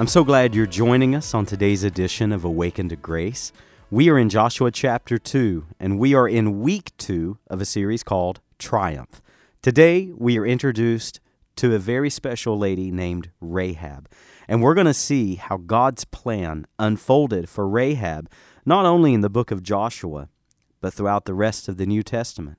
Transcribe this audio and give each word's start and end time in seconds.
I'm 0.00 0.06
so 0.06 0.24
glad 0.24 0.54
you're 0.54 0.64
joining 0.64 1.14
us 1.14 1.34
on 1.34 1.44
today's 1.44 1.84
edition 1.84 2.32
of 2.32 2.42
Awaken 2.42 2.88
to 2.88 2.96
Grace. 2.96 3.52
We 3.90 4.08
are 4.08 4.18
in 4.18 4.30
Joshua 4.30 4.70
chapter 4.70 5.18
2, 5.18 5.66
and 5.78 5.98
we 5.98 6.14
are 6.14 6.26
in 6.26 6.62
week 6.62 6.92
2 6.96 7.36
of 7.48 7.60
a 7.60 7.66
series 7.66 8.02
called 8.02 8.40
Triumph. 8.58 9.20
Today, 9.60 10.10
we 10.16 10.38
are 10.38 10.46
introduced 10.46 11.20
to 11.56 11.74
a 11.74 11.78
very 11.78 12.08
special 12.08 12.56
lady 12.58 12.90
named 12.90 13.28
Rahab, 13.42 14.08
and 14.48 14.62
we're 14.62 14.72
going 14.72 14.86
to 14.86 14.94
see 14.94 15.34
how 15.34 15.58
God's 15.58 16.06
plan 16.06 16.66
unfolded 16.78 17.50
for 17.50 17.68
Rahab, 17.68 18.30
not 18.64 18.86
only 18.86 19.12
in 19.12 19.20
the 19.20 19.28
book 19.28 19.50
of 19.50 19.62
Joshua, 19.62 20.30
but 20.80 20.94
throughout 20.94 21.26
the 21.26 21.34
rest 21.34 21.68
of 21.68 21.76
the 21.76 21.84
New 21.84 22.02
Testament, 22.02 22.56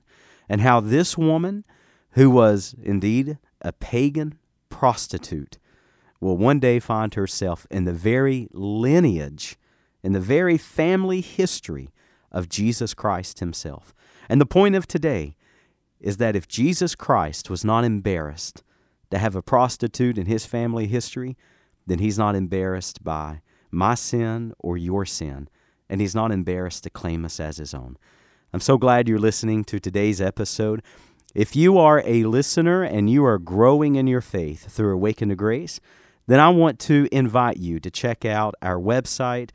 and 0.48 0.60
how 0.60 0.78
this 0.78 1.18
woman, 1.18 1.64
who 2.12 2.30
was 2.30 2.76
indeed 2.80 3.38
a 3.62 3.72
pagan 3.72 4.38
prostitute, 4.68 5.58
will 6.22 6.36
one 6.36 6.60
day 6.60 6.78
find 6.78 7.14
herself 7.14 7.66
in 7.70 7.84
the 7.84 7.92
very 7.92 8.48
lineage, 8.52 9.56
in 10.02 10.12
the 10.12 10.20
very 10.20 10.56
family 10.56 11.20
history 11.20 11.90
of 12.30 12.48
Jesus 12.48 12.94
Christ 12.94 13.40
Himself. 13.40 13.92
And 14.28 14.40
the 14.40 14.46
point 14.46 14.74
of 14.74 14.86
today 14.86 15.36
is 16.00 16.16
that 16.18 16.36
if 16.36 16.48
Jesus 16.48 16.94
Christ 16.94 17.50
was 17.50 17.64
not 17.64 17.84
embarrassed 17.84 18.62
to 19.10 19.18
have 19.18 19.36
a 19.36 19.42
prostitute 19.42 20.16
in 20.16 20.26
His 20.26 20.46
family 20.46 20.86
history, 20.86 21.36
then 21.86 21.98
He's 21.98 22.18
not 22.18 22.36
embarrassed 22.36 23.02
by 23.02 23.42
my 23.70 23.94
sin 23.94 24.52
or 24.58 24.76
your 24.76 25.04
sin, 25.04 25.48
and 25.88 26.00
He's 26.00 26.14
not 26.14 26.30
embarrassed 26.30 26.84
to 26.84 26.90
claim 26.90 27.24
us 27.24 27.40
as 27.40 27.56
His 27.56 27.74
own. 27.74 27.98
I'm 28.52 28.60
so 28.60 28.78
glad 28.78 29.08
you're 29.08 29.18
listening 29.18 29.64
to 29.64 29.80
today's 29.80 30.20
episode. 30.20 30.82
If 31.34 31.56
you 31.56 31.78
are 31.78 32.02
a 32.04 32.24
listener 32.24 32.82
and 32.82 33.08
you 33.08 33.24
are 33.24 33.38
growing 33.38 33.96
in 33.96 34.06
your 34.06 34.20
faith 34.20 34.70
through 34.70 34.94
Awaken 34.94 35.30
to 35.30 35.34
Grace, 35.34 35.80
then 36.26 36.40
I 36.40 36.48
want 36.48 36.78
to 36.80 37.08
invite 37.12 37.58
you 37.58 37.78
to 37.80 37.90
check 37.90 38.24
out 38.24 38.54
our 38.62 38.78
website, 38.78 39.50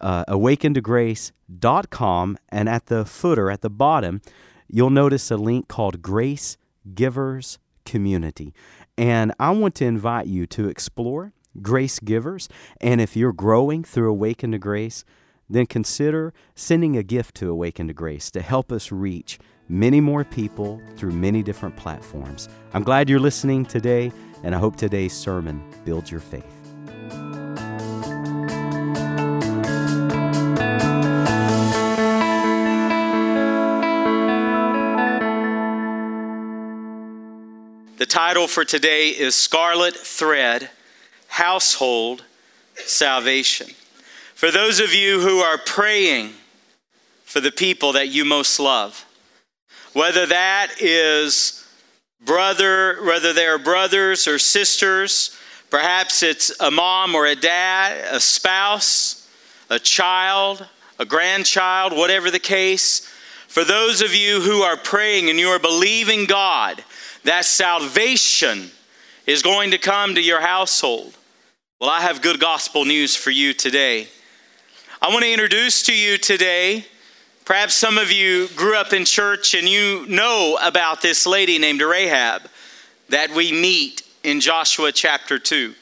uh, 0.00 0.24
awakentograce.com, 0.26 2.38
and 2.48 2.68
at 2.68 2.86
the 2.86 3.04
footer, 3.04 3.50
at 3.50 3.60
the 3.60 3.70
bottom, 3.70 4.20
you'll 4.68 4.90
notice 4.90 5.30
a 5.30 5.36
link 5.36 5.68
called 5.68 6.02
Grace 6.02 6.56
Givers 6.94 7.58
Community. 7.84 8.54
And 8.96 9.32
I 9.38 9.50
want 9.50 9.74
to 9.76 9.84
invite 9.84 10.26
you 10.26 10.46
to 10.48 10.68
explore 10.68 11.32
Grace 11.62 11.98
Givers. 11.98 12.48
And 12.80 13.00
if 13.00 13.16
you're 13.16 13.32
growing 13.32 13.84
through 13.84 14.10
Awaken 14.10 14.52
to 14.52 14.58
Grace, 14.58 15.04
then 15.48 15.66
consider 15.66 16.34
sending 16.54 16.96
a 16.96 17.02
gift 17.02 17.34
to 17.36 17.50
Awaken 17.50 17.88
to 17.88 17.94
Grace 17.94 18.30
to 18.32 18.42
help 18.42 18.70
us 18.70 18.92
reach 18.92 19.38
many 19.68 20.00
more 20.00 20.24
people 20.24 20.80
through 20.96 21.12
many 21.12 21.42
different 21.42 21.76
platforms. 21.76 22.48
I'm 22.72 22.82
glad 22.82 23.08
you're 23.08 23.20
listening 23.20 23.64
today 23.64 24.12
and 24.42 24.54
I 24.54 24.58
hope 24.58 24.76
today's 24.76 25.12
sermon 25.12 25.62
builds 25.84 26.10
your 26.10 26.20
faith. 26.20 26.44
The 37.98 38.06
title 38.06 38.46
for 38.46 38.64
today 38.64 39.08
is 39.08 39.34
Scarlet 39.34 39.96
Thread 39.96 40.70
Household 41.26 42.24
Salvation. 42.76 43.68
For 44.34 44.52
those 44.52 44.78
of 44.78 44.94
you 44.94 45.20
who 45.20 45.38
are 45.40 45.58
praying 45.58 46.30
for 47.24 47.40
the 47.40 47.50
people 47.50 47.92
that 47.94 48.08
you 48.08 48.24
most 48.24 48.60
love, 48.60 49.04
whether 49.92 50.26
that 50.26 50.74
is 50.80 51.67
brother, 52.20 53.02
whether 53.04 53.32
they're 53.32 53.58
brothers 53.58 54.26
or 54.26 54.38
sisters, 54.38 55.36
perhaps 55.70 56.22
it's 56.22 56.52
a 56.60 56.70
mom 56.70 57.14
or 57.14 57.26
a 57.26 57.34
dad, 57.34 58.14
a 58.14 58.20
spouse, 58.20 59.28
a 59.70 59.78
child, 59.78 60.66
a 60.98 61.04
grandchild, 61.04 61.96
whatever 61.96 62.30
the 62.30 62.38
case. 62.38 63.00
For 63.46 63.64
those 63.64 64.02
of 64.02 64.14
you 64.14 64.40
who 64.40 64.62
are 64.62 64.76
praying 64.76 65.30
and 65.30 65.38
you 65.38 65.48
are 65.48 65.58
believing 65.58 66.26
God 66.26 66.82
that 67.24 67.44
salvation 67.44 68.70
is 69.26 69.42
going 69.42 69.70
to 69.70 69.78
come 69.78 70.14
to 70.14 70.22
your 70.22 70.40
household, 70.40 71.16
well, 71.80 71.90
I 71.90 72.00
have 72.00 72.22
good 72.22 72.40
gospel 72.40 72.84
news 72.84 73.14
for 73.14 73.30
you 73.30 73.54
today. 73.54 74.08
I 75.00 75.08
want 75.08 75.22
to 75.22 75.32
introduce 75.32 75.84
to 75.84 75.94
you 75.94 76.18
today 76.18 76.84
Perhaps 77.48 77.76
some 77.76 77.96
of 77.96 78.12
you 78.12 78.46
grew 78.48 78.76
up 78.76 78.92
in 78.92 79.06
church 79.06 79.54
and 79.54 79.66
you 79.66 80.04
know 80.06 80.58
about 80.62 81.00
this 81.00 81.26
lady 81.26 81.58
named 81.58 81.80
Rahab 81.80 82.42
that 83.08 83.30
we 83.30 83.52
meet 83.52 84.02
in 84.22 84.42
Joshua 84.42 84.92
chapter 84.92 85.38
2. 85.38 85.74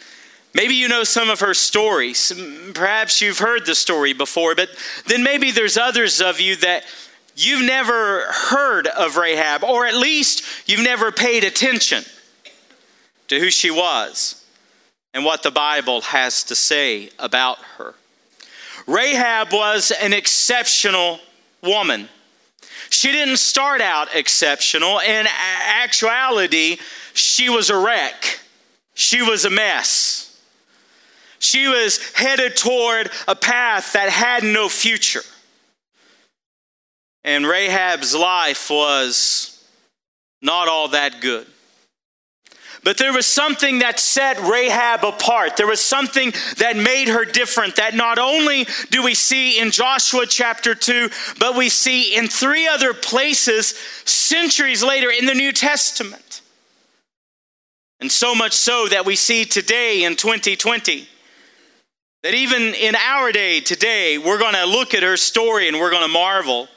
Maybe 0.55 0.75
you 0.75 0.87
know 0.87 1.03
some 1.03 1.29
of 1.29 1.41
her 1.41 1.55
stories. 1.55 2.33
Perhaps 2.73 3.21
you've 3.21 3.41
heard 3.41 3.67
the 3.67 3.75
story 3.75 4.13
before, 4.13 4.55
but 4.55 4.69
then 5.09 5.25
maybe 5.25 5.51
there's 5.51 5.77
others 5.77 6.21
of 6.21 6.41
you 6.41 6.55
that 6.55 6.85
you've 7.35 7.67
never 7.67 8.27
heard 8.31 8.87
of 8.87 9.17
Rahab, 9.17 9.65
or 9.65 9.87
at 9.87 9.97
least 9.97 10.45
you've 10.67 10.85
never 10.85 11.11
paid 11.11 11.43
attention 11.43 12.05
to 13.27 13.41
who 13.41 13.51
she 13.51 13.73
was 13.73 14.47
and 15.13 15.25
what 15.25 15.43
the 15.43 15.51
Bible 15.51 16.03
has 16.03 16.45
to 16.45 16.55
say 16.55 17.11
about 17.19 17.59
her. 17.77 17.95
Rahab 18.87 19.53
was 19.53 19.91
an 19.91 20.13
exceptional 20.13 21.19
woman. 21.63 22.09
She 22.91 23.13
didn't 23.13 23.39
start 23.39 23.81
out 23.81 24.15
exceptional. 24.15 25.01
In 25.01 25.27
actuality, 25.83 26.79
she 27.15 27.49
was 27.49 27.71
a 27.71 27.77
wreck. 27.77 28.41
She 28.95 29.23
was 29.23 29.45
a 29.45 29.51
mess. 29.51 30.41
She 31.39 31.69
was 31.69 31.99
headed 32.13 32.57
toward 32.57 33.11
a 33.29 33.35
path 33.35 33.93
that 33.93 34.09
had 34.09 34.43
no 34.43 34.69
future. 34.69 35.23
And 37.25 37.45
Rahab's 37.47 38.15
life 38.15 38.71
was 38.71 39.65
not 40.41 40.69
all 40.69 40.89
that 40.89 41.21
good. 41.21 41.47
But 42.87 42.99
there 42.99 43.13
was 43.13 43.27
something 43.27 43.81
that 43.81 43.99
set 43.99 44.39
Rahab 44.39 45.05
apart. 45.05 45.57
There 45.57 45.67
was 45.67 45.81
something 45.81 46.33
that 46.59 46.77
made 46.77 47.09
her 47.09 47.25
different 47.25 47.75
that 47.75 47.97
not 47.97 48.21
only 48.21 48.65
do 48.91 49.03
we 49.03 49.17
see 49.17 49.59
in 49.59 49.73
Joshua 49.73 50.25
chapter 50.25 50.73
2, 50.73 51.11
but 51.41 51.57
we 51.57 51.69
see 51.69 52.15
in 52.15 52.29
three 52.29 52.69
other 52.69 52.95
places 52.95 53.71
centuries 54.05 54.85
later 54.85 55.11
in 55.11 55.27
the 55.27 55.35
New 55.35 55.51
Testament. 55.51 56.43
And 57.99 58.13
so 58.13 58.37
much 58.37 58.53
so 58.53 58.87
that 58.87 59.05
we 59.05 59.17
see 59.17 59.45
today 59.45 60.05
in 60.05 60.15
2020 60.15 61.09
that 62.23 62.35
even 62.35 62.73
in 62.73 62.95
our 62.95 63.33
day 63.33 63.59
today, 63.59 64.17
we're 64.17 64.39
going 64.39 64.55
to 64.55 64.65
look 64.65 64.95
at 64.95 65.03
her 65.03 65.17
story 65.17 65.67
and 65.67 65.81
we're 65.81 65.91
going 65.91 66.07
to 66.07 66.09
marvel 66.09 66.69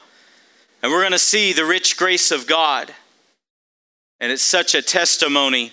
and 0.82 0.90
we're 0.90 1.02
going 1.02 1.12
to 1.12 1.20
see 1.20 1.52
the 1.52 1.64
rich 1.64 1.96
grace 1.96 2.32
of 2.32 2.48
God. 2.48 2.92
And 4.18 4.32
it's 4.32 4.42
such 4.42 4.74
a 4.74 4.82
testimony 4.82 5.72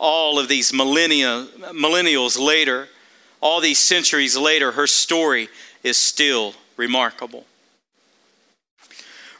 all 0.00 0.38
of 0.38 0.48
these 0.48 0.72
millennia, 0.72 1.46
millennials 1.72 2.40
later, 2.40 2.88
all 3.40 3.60
these 3.60 3.78
centuries 3.78 4.36
later, 4.36 4.72
her 4.72 4.86
story 4.86 5.48
is 5.84 5.98
still 5.98 6.54
remarkable. 6.76 7.44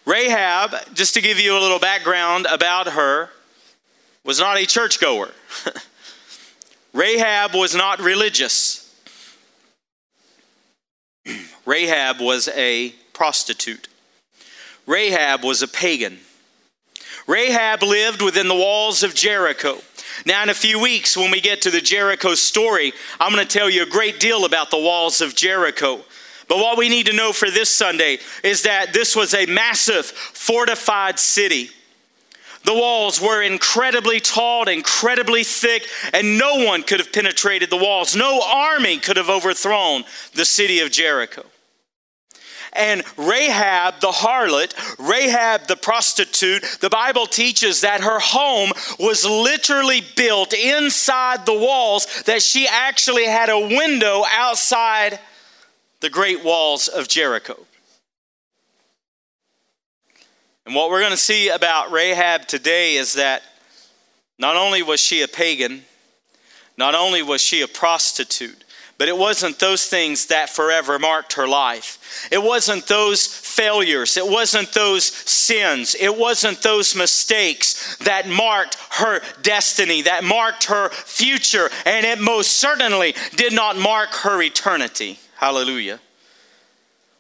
Rahab, 0.05 0.75
just 0.93 1.15
to 1.15 1.23
give 1.23 1.41
you 1.41 1.57
a 1.57 1.61
little 1.61 1.79
background 1.79 2.47
about 2.51 2.89
her, 2.89 3.31
was 4.23 4.39
not 4.39 4.59
a 4.59 4.67
churchgoer. 4.67 5.31
Rahab 6.93 7.55
was 7.55 7.75
not 7.75 8.01
religious. 8.01 8.95
Rahab 11.65 12.21
was 12.21 12.49
a 12.49 12.91
prostitute. 13.15 13.89
Rahab 14.87 15.43
was 15.43 15.63
a 15.63 15.69
pagan. 15.69 16.19
Rahab 17.27 17.83
lived 17.83 18.21
within 18.21 18.49
the 18.49 18.55
walls 18.55 19.03
of 19.03 19.15
Jericho. 19.15 19.79
Now, 20.27 20.43
in 20.43 20.49
a 20.49 20.55
few 20.55 20.81
weeks, 20.81 21.17
when 21.17 21.31
we 21.31 21.41
get 21.41 21.63
to 21.63 21.71
the 21.71 21.81
Jericho 21.81 22.35
story, 22.35 22.93
I'm 23.19 23.33
going 23.33 23.47
to 23.47 23.59
tell 23.59 23.71
you 23.71 23.83
a 23.83 23.87
great 23.87 24.21
deal 24.21 24.45
about 24.45 24.71
the 24.71 24.79
walls 24.79 25.21
of 25.21 25.35
Jericho. 25.35 26.01
But 26.49 26.59
what 26.59 26.77
we 26.77 26.89
need 26.89 27.07
to 27.07 27.13
know 27.13 27.33
for 27.33 27.51
this 27.51 27.71
Sunday 27.71 28.19
is 28.43 28.63
that 28.63 28.93
this 28.93 29.15
was 29.15 29.35
a 29.35 29.47
massive 29.47 30.07
fortified 30.07 31.19
city. 31.19 31.71
The 32.65 32.75
walls 32.75 33.21
were 33.21 33.41
incredibly 33.41 34.21
tall, 34.21 34.69
incredibly 34.69 35.45
thick, 35.45 35.87
and 36.13 36.39
no 36.39 36.65
one 36.65 36.83
could 36.83 36.99
have 36.99 37.13
penetrated 37.13 37.71
the 37.71 37.77
walls. 37.77 38.15
No 38.15 38.43
army 38.45 38.99
could 38.99 39.17
have 39.17 39.31
overthrown 39.31 40.05
the 40.35 40.45
city 40.45 40.81
of 40.81 40.91
Jericho. 40.91 41.47
And 42.73 43.03
Rahab, 43.17 44.01
the 44.01 44.09
harlot, 44.09 44.75
Rahab, 44.99 45.67
the 45.67 45.77
prostitute, 45.77 46.63
the 46.81 46.91
Bible 46.91 47.27
teaches 47.27 47.81
that 47.81 48.01
her 48.03 48.21
home 48.21 48.71
was 48.99 49.25
literally 49.25 50.03
built 50.17 50.53
inside 50.53 51.47
the 51.47 51.55
walls, 51.55 52.23
that 52.27 52.43
she 52.43 52.69
actually 52.69 53.27
had 53.27 53.49
a 53.49 53.59
window 53.59 54.23
outside 54.31 55.19
the 56.01 56.11
great 56.11 56.45
walls 56.45 56.89
of 56.89 57.09
Jericho. 57.09 57.57
And 60.65 60.75
what 60.75 60.91
we're 60.91 61.01
going 61.01 61.11
to 61.11 61.17
see 61.17 61.49
about 61.49 61.91
Rahab 61.91 62.47
today 62.47 62.95
is 62.95 63.15
that 63.15 63.43
not 64.39 64.57
only 64.57 64.83
was 64.83 65.01
she 65.01 65.23
a 65.23 65.29
pagan, 65.29 65.83
not 66.77 66.95
only 66.95 67.23
was 67.23 67.43
she 67.43 67.61
a 67.61 67.69
prostitute, 67.69 68.65
But 69.01 69.09
it 69.09 69.17
wasn't 69.17 69.59
those 69.59 69.87
things 69.87 70.27
that 70.27 70.51
forever 70.51 70.99
marked 70.99 71.33
her 71.33 71.49
life. 71.49 72.29
It 72.31 72.43
wasn't 72.43 72.87
those 72.87 73.27
failures. 73.27 74.19
It 74.19 74.29
wasn't 74.29 74.75
those 74.75 75.07
sins. 75.07 75.97
It 75.99 76.19
wasn't 76.19 76.61
those 76.61 76.95
mistakes 76.95 77.97
that 78.05 78.29
marked 78.29 78.77
her 78.91 79.23
destiny, 79.41 80.03
that 80.03 80.23
marked 80.23 80.65
her 80.65 80.91
future. 80.91 81.71
And 81.87 82.05
it 82.05 82.21
most 82.21 82.59
certainly 82.59 83.15
did 83.37 83.55
not 83.55 83.79
mark 83.79 84.11
her 84.17 84.43
eternity. 84.43 85.19
Hallelujah. 85.37 85.99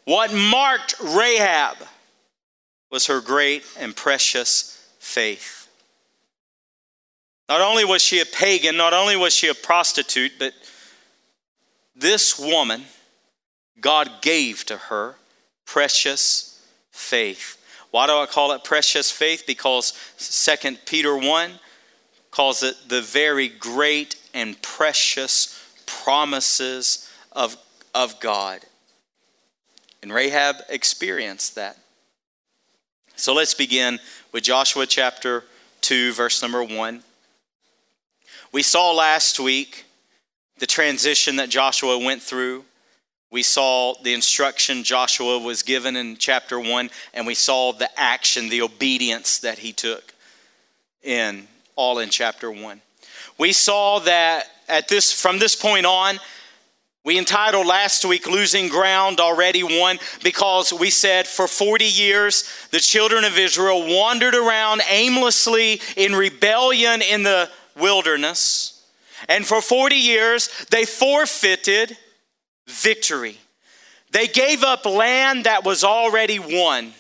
What 0.05 0.35
marked 0.35 0.97
Rahab 1.03 1.79
was 2.91 3.06
her 3.06 3.23
great 3.23 3.65
and 3.79 3.97
precious 3.97 4.87
faith. 4.99 5.67
Not 7.49 7.62
only 7.62 7.87
was 7.87 8.03
she 8.03 8.21
a 8.21 8.27
pagan, 8.27 8.77
not 8.77 8.93
only 8.93 9.17
was 9.17 9.35
she 9.35 9.49
a 9.49 9.55
prostitute, 9.55 10.32
but 10.38 10.53
this 11.95 12.39
woman, 12.39 12.85
God 13.81 14.11
gave 14.23 14.65
to 14.67 14.77
her 14.77 15.17
precious 15.67 16.65
faith. 16.91 17.57
Why 17.91 18.07
do 18.07 18.13
I 18.13 18.27
call 18.27 18.53
it 18.53 18.65
precious 18.65 19.11
faith? 19.11 19.45
Because 19.47 19.93
2 20.19 20.77
Peter 20.87 21.17
1 21.17 21.53
calls 22.31 22.63
it 22.63 22.77
the 22.89 23.03
very 23.03 23.49
great 23.49 24.17
and 24.33 24.61
precious 24.63 25.57
promises 25.87 27.11
of, 27.33 27.57
of 27.95 28.21
God. 28.21 28.61
And 30.03 30.13
Rahab 30.13 30.57
experienced 30.69 31.57
that. 31.57 31.77
So 33.17 33.35
let's 33.35 33.55
begin 33.55 33.99
with 34.33 34.45
Joshua 34.45 34.87
chapter 34.87 35.45
2, 35.83 36.13
verse 36.13 36.41
number 36.41 36.63
1. 36.63 37.03
We 38.53 38.63
saw 38.63 38.93
last 38.93 39.39
week 39.39 39.85
the 40.61 40.67
transition 40.67 41.37
that 41.37 41.49
Joshua 41.49 41.99
went 41.99 42.23
through. 42.23 42.65
We 43.33 43.43
saw 43.43 43.95
the 44.03 44.12
instruction 44.15 44.85
Joshua 44.85 45.39
was 45.39 45.62
given 45.62 45.97
in 45.97 46.17
chapter 46.17 46.61
1, 46.61 46.91
and 47.15 47.27
we 47.27 47.35
saw 47.35 47.73
the 47.73 47.89
action, 47.99 48.49
the 48.49 48.62
obedience 48.62 49.39
that 49.41 49.59
he 49.59 49.73
took 49.73 50.15
in 51.03 51.49
all 51.77 51.99
in 51.99 52.11
chapter 52.11 52.51
1. 52.51 52.81
We 53.39 53.53
saw 53.53 54.01
that 54.01 54.45
at 54.69 54.89
this 54.89 55.12
from 55.12 55.39
this 55.39 55.57
point 55.57 55.87
on, 55.87 56.19
we 57.05 57.19
entitled 57.19 57.67
last 57.67 58.05
week 58.05 58.27
Losing 58.27 58.69
Ground 58.69 59.21
Already 59.21 59.63
Won 59.63 59.99
because 60.23 60.71
we 60.71 60.91
said 60.91 61.27
for 61.27 61.49
40 61.49 61.87
years 61.87 62.45
the 62.71 62.81
children 62.81 63.25
of 63.25 63.39
Israel 63.39 63.87
wandered 63.87 64.35
around 64.35 64.83
aimlessly 64.91 65.81
in 65.97 66.15
rebellion 66.15 67.01
in 67.01 67.23
the 67.23 67.49
wilderness. 67.75 68.80
And 69.28 69.46
for 69.46 69.61
40 69.61 69.96
years, 69.96 70.49
they 70.70 70.84
forfeited 70.84 71.96
victory. 72.69 73.38
They 74.12 74.26
gave 74.26 74.64
up 74.64 74.84
land 74.84 75.44
that 75.44 75.64
was 75.64 75.84
already 75.84 76.38
won. 76.38 76.93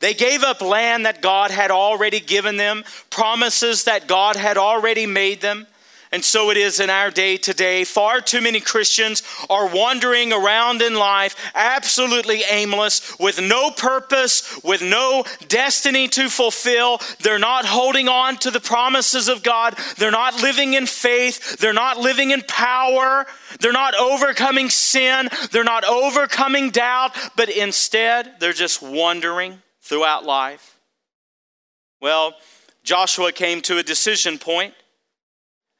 They 0.00 0.14
gave 0.14 0.42
up 0.42 0.60
land 0.60 1.06
that 1.06 1.20
God 1.20 1.50
had 1.50 1.70
already 1.70 2.20
given 2.20 2.56
them, 2.56 2.84
promises 3.10 3.84
that 3.84 4.06
God 4.06 4.36
had 4.36 4.56
already 4.56 5.06
made 5.06 5.40
them. 5.40 5.66
And 6.10 6.24
so 6.24 6.50
it 6.50 6.56
is 6.56 6.80
in 6.80 6.88
our 6.88 7.10
day 7.10 7.36
today. 7.36 7.84
Far 7.84 8.20
too 8.20 8.40
many 8.40 8.60
Christians 8.60 9.22
are 9.50 9.68
wandering 9.68 10.32
around 10.32 10.80
in 10.80 10.94
life 10.94 11.36
absolutely 11.54 12.42
aimless, 12.48 13.18
with 13.18 13.40
no 13.40 13.70
purpose, 13.70 14.58
with 14.64 14.82
no 14.82 15.24
destiny 15.48 16.08
to 16.08 16.28
fulfill. 16.28 17.00
They're 17.20 17.38
not 17.38 17.66
holding 17.66 18.08
on 18.08 18.36
to 18.38 18.50
the 18.50 18.60
promises 18.60 19.28
of 19.28 19.42
God. 19.42 19.76
They're 19.98 20.10
not 20.10 20.42
living 20.42 20.74
in 20.74 20.86
faith. 20.86 21.58
They're 21.58 21.72
not 21.72 21.98
living 21.98 22.30
in 22.30 22.42
power. 22.42 23.26
They're 23.60 23.72
not 23.72 23.94
overcoming 23.94 24.70
sin. 24.70 25.28
They're 25.50 25.64
not 25.64 25.84
overcoming 25.84 26.70
doubt, 26.70 27.16
but 27.36 27.50
instead, 27.50 28.40
they're 28.40 28.52
just 28.52 28.80
wandering 28.82 29.62
throughout 29.82 30.24
life. 30.24 30.78
Well, 32.00 32.34
Joshua 32.82 33.32
came 33.32 33.60
to 33.62 33.78
a 33.78 33.82
decision 33.82 34.38
point. 34.38 34.74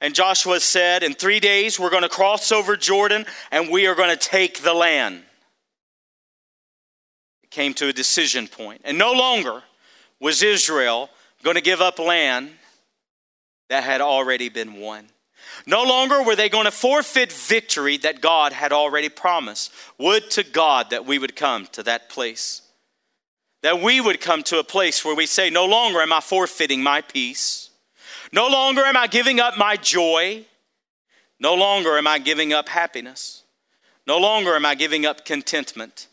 And 0.01 0.15
Joshua 0.15 0.61
said, 0.61 1.03
In 1.03 1.15
three 1.15 1.41
days, 1.41 1.79
we're 1.79 1.91
going 1.91 2.03
to 2.03 2.09
cross 2.09 2.53
over 2.53 2.77
Jordan 2.77 3.27
and 3.51 3.71
we 3.71 3.87
are 3.87 3.95
going 3.95 4.11
to 4.11 4.17
take 4.17 4.63
the 4.63 4.75
land. 4.75 5.23
It 7.43 7.51
came 7.51 7.75
to 7.75 7.89
a 7.89 7.93
decision 7.93 8.47
point. 8.47 8.83
And 8.85 8.99
no 8.99 9.13
longer 9.13 9.63
was 10.21 10.43
Israel 10.43 11.11
going 11.43 11.57
to 11.57 11.63
give 11.63 11.81
up 11.81 11.99
land 11.99 12.51
that 13.69 13.85
had 13.85 14.01
already 14.01 14.49
been 14.49 14.75
won. 14.75 15.09
No 15.67 15.83
longer 15.83 16.23
were 16.23 16.37
they 16.37 16.49
going 16.49 16.65
to 16.65 16.71
forfeit 16.71 17.33
victory 17.33 17.97
that 17.99 18.21
God 18.21 18.53
had 18.53 18.73
already 18.73 19.09
promised. 19.09 19.73
Would 19.99 20.31
to 20.33 20.45
God 20.45 20.91
that 20.91 21.07
we 21.07 21.19
would 21.19 21.37
come 21.37 21.67
to 21.73 21.83
that 21.85 22.09
place. 22.09 22.63
That 23.63 23.81
we 23.81 24.01
would 24.01 24.21
come 24.21 24.43
to 24.45 24.59
a 24.59 24.65
place 24.65 25.05
where 25.05 25.17
we 25.17 25.27
say, 25.27 25.51
No 25.51 25.67
longer 25.67 26.01
am 26.01 26.13
I 26.13 26.21
forfeiting 26.21 26.83
my 26.83 27.01
peace. 27.01 27.68
No 28.33 28.49
longer 28.49 28.83
am 28.83 28.97
I 28.97 29.07
giving 29.07 29.41
up 29.41 29.57
my 29.57 29.77
joy. 29.77 30.45
No 31.41 31.55
longer 31.55 31.97
am 31.97 32.07
I 32.07 32.19
giving 32.19 32.53
up 32.53 32.69
happiness. 32.69 33.45
No 34.07 34.19
longer 34.19 34.55
am 34.55 34.67
I 34.67 34.75
giving 34.75 35.07
up 35.07 35.25
contentment. 35.25 36.09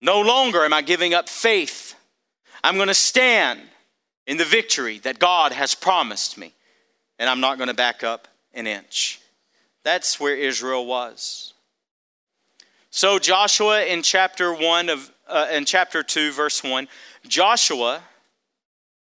No 0.00 0.20
longer 0.20 0.64
am 0.64 0.72
I 0.72 0.82
giving 0.82 1.14
up 1.14 1.28
faith. 1.28 1.94
I'm 2.62 2.76
going 2.76 2.88
to 2.88 2.94
stand 2.94 3.60
in 4.26 4.36
the 4.36 4.44
victory 4.44 4.98
that 5.00 5.18
God 5.18 5.52
has 5.52 5.74
promised 5.74 6.38
me, 6.38 6.54
and 7.18 7.28
I'm 7.28 7.40
not 7.40 7.58
going 7.58 7.68
to 7.68 7.74
back 7.74 8.04
up 8.04 8.28
an 8.54 8.66
inch. 8.66 9.20
That's 9.82 10.20
where 10.20 10.36
Israel 10.36 10.86
was. 10.86 11.54
So 12.90 13.18
Joshua 13.18 13.84
in 13.84 14.02
chapter 14.02 14.52
1 14.52 14.88
of 14.88 15.10
uh, 15.28 15.46
in 15.52 15.64
chapter 15.64 16.02
2 16.02 16.32
verse 16.32 16.64
1, 16.64 16.88
Joshua 17.26 18.02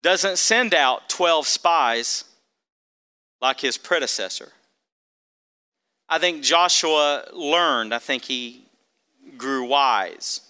doesn't 0.02 0.38
send 0.38 0.74
out 0.74 1.08
12 1.08 1.46
spies 1.46 2.24
like 3.40 3.60
his 3.60 3.78
predecessor. 3.78 4.52
I 6.08 6.18
think 6.18 6.42
Joshua 6.42 7.24
learned, 7.32 7.92
I 7.92 7.98
think 7.98 8.24
he 8.24 8.64
grew 9.36 9.64
wise. 9.64 10.40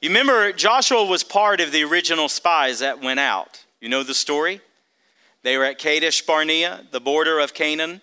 You 0.00 0.10
remember, 0.10 0.52
Joshua 0.52 1.04
was 1.04 1.22
part 1.22 1.60
of 1.60 1.72
the 1.72 1.84
original 1.84 2.28
spies 2.28 2.80
that 2.80 3.02
went 3.02 3.20
out. 3.20 3.64
You 3.80 3.88
know 3.88 4.02
the 4.02 4.14
story? 4.14 4.60
They 5.42 5.56
were 5.56 5.64
at 5.64 5.78
Kadesh 5.78 6.22
Barnea, 6.22 6.84
the 6.90 7.00
border 7.00 7.38
of 7.38 7.54
Canaan, 7.54 8.00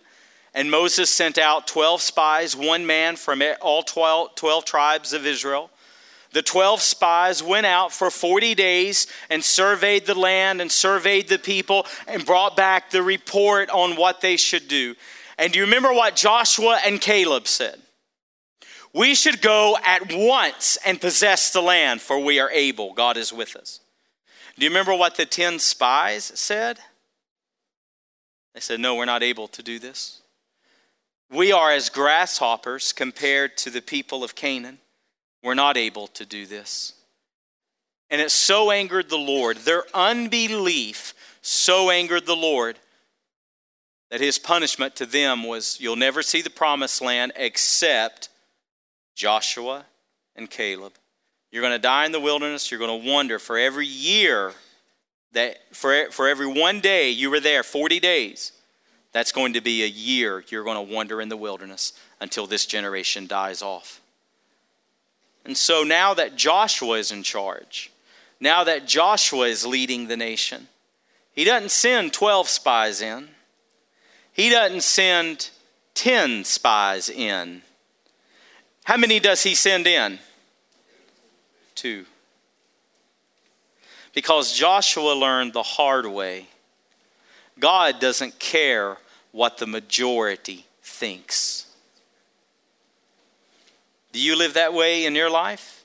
and 0.54 0.72
Moses 0.72 1.10
sent 1.10 1.38
out 1.38 1.68
12 1.68 2.02
spies, 2.02 2.56
one 2.56 2.86
man 2.86 3.18
from 3.18 3.42
all 3.62 3.84
12, 3.84 4.36
12 4.36 4.66
tribes 4.66 5.12
of 5.12 5.26
Israel. 5.26 5.70
The 6.36 6.42
12 6.42 6.82
spies 6.82 7.42
went 7.42 7.66
out 7.66 7.94
for 7.94 8.12
40 8.12 8.56
days 8.56 9.08
and 9.30 9.42
surveyed 9.42 10.06
the 10.06 10.20
land 10.20 10.60
and 10.60 10.70
surveyed 10.70 11.30
the 11.30 11.40
people 11.40 11.86
and 12.10 12.26
brought 12.26 12.58
back 12.58 12.92
the 12.92 13.02
report 13.02 13.70
on 13.70 13.96
what 13.96 14.20
they 14.20 14.36
should 14.36 14.68
do. 14.68 14.96
And 15.38 15.54
do 15.54 15.60
you 15.60 15.64
remember 15.64 15.94
what 15.94 16.18
Joshua 16.18 16.78
and 16.86 17.00
Caleb 17.00 17.48
said? 17.48 17.80
We 18.94 19.16
should 19.16 19.42
go 19.42 19.78
at 19.82 20.12
once 20.12 20.78
and 20.86 21.00
possess 21.00 21.52
the 21.52 21.62
land, 21.62 22.02
for 22.02 22.20
we 22.20 22.42
are 22.42 22.52
able. 22.52 22.94
God 22.94 23.16
is 23.16 23.32
with 23.32 23.56
us. 23.56 23.80
Do 24.60 24.66
you 24.66 24.70
remember 24.70 24.94
what 24.94 25.16
the 25.16 25.26
10 25.26 25.60
spies 25.60 26.26
said? 26.26 26.80
They 28.54 28.60
said, 28.60 28.82
No, 28.82 28.96
we're 28.96 29.06
not 29.06 29.24
able 29.24 29.48
to 29.48 29.64
do 29.64 29.80
this. 29.80 30.22
We 31.32 31.54
are 31.54 31.72
as 31.72 31.88
grasshoppers 31.88 32.92
compared 32.92 33.56
to 33.60 33.70
the 33.70 33.82
people 33.82 34.22
of 34.22 34.36
Canaan. 34.36 34.80
We're 35.46 35.54
not 35.54 35.78
able 35.78 36.08
to 36.08 36.26
do 36.26 36.48
this. 36.48 36.94
And 38.10 38.20
it 38.20 38.32
so 38.32 38.72
angered 38.72 39.10
the 39.10 39.18
Lord. 39.18 39.58
Their 39.58 39.84
unbelief 39.94 41.14
so 41.44 41.92
angered 41.92 42.26
the 42.26 42.36
Lord 42.36 42.80
that 44.10 44.22
his 44.22 44.40
punishment 44.40 44.96
to 44.96 45.06
them 45.06 45.44
was 45.44 45.78
you'll 45.80 45.98
never 45.98 46.24
see 46.24 46.42
the 46.42 46.50
promised 46.50 47.00
land 47.00 47.32
except 47.36 48.30
Joshua 49.14 49.86
and 50.36 50.50
Caleb. 50.50 50.94
You're 51.52 51.62
going 51.62 51.74
to 51.74 51.80
die 51.80 52.08
in 52.08 52.12
the 52.12 52.20
wilderness. 52.20 52.72
You're 52.72 52.80
going 52.80 53.04
to 53.04 53.08
wander 53.08 53.38
for 53.38 53.56
every 53.56 53.86
year 53.86 54.52
that 55.34 55.58
for, 55.76 56.10
for 56.10 56.28
every 56.28 56.48
one 56.48 56.80
day 56.80 57.12
you 57.12 57.30
were 57.30 57.40
there, 57.40 57.62
40 57.62 58.00
days, 58.00 58.52
that's 59.12 59.32
going 59.32 59.54
to 59.54 59.62
be 59.62 59.84
a 59.84 59.88
year 59.88 60.44
you're 60.50 60.64
going 60.64 60.88
to 60.88 60.94
wander 60.94 61.22
in 61.22 61.30
the 61.30 61.38
wilderness 61.38 61.94
until 62.20 62.48
this 62.48 62.66
generation 62.66 63.28
dies 63.28 63.62
off. 63.62 64.02
And 65.46 65.56
so 65.56 65.84
now 65.84 66.14
that 66.16 66.36
Joshua 66.36 66.98
is 66.98 67.12
in 67.12 67.24
charge, 67.24 67.92
now 68.40 68.64
that 68.64 68.88
Joshua 68.88 69.48
is 69.48 69.66
leading 69.66 70.08
the 70.08 70.18
nation, 70.18 70.68
he 71.32 71.44
doesn't 71.44 71.72
send 71.72 72.14
12 72.14 72.50
spies 72.50 73.02
in, 73.02 73.30
he 74.34 74.50
doesn't 74.50 74.84
send 74.84 75.52
10 75.94 76.44
spies 76.44 77.10
in. 77.10 77.62
How 78.84 78.98
many 78.98 79.20
does 79.20 79.44
he 79.44 79.56
send 79.56 79.88
in? 79.88 80.20
Two. 81.76 82.06
Because 84.14 84.54
Joshua 84.54 85.14
learned 85.14 85.54
the 85.54 85.64
hard 85.64 86.06
way 86.06 86.48
God 87.60 88.00
doesn't 88.00 88.40
care 88.40 88.98
what 89.32 89.58
the 89.58 89.68
majority 89.68 90.66
thinks. 90.84 91.65
Do 94.16 94.22
you 94.22 94.38
live 94.38 94.54
that 94.54 94.74
way 94.74 95.04
in 95.04 95.14
your 95.14 95.30
life? 95.30 95.84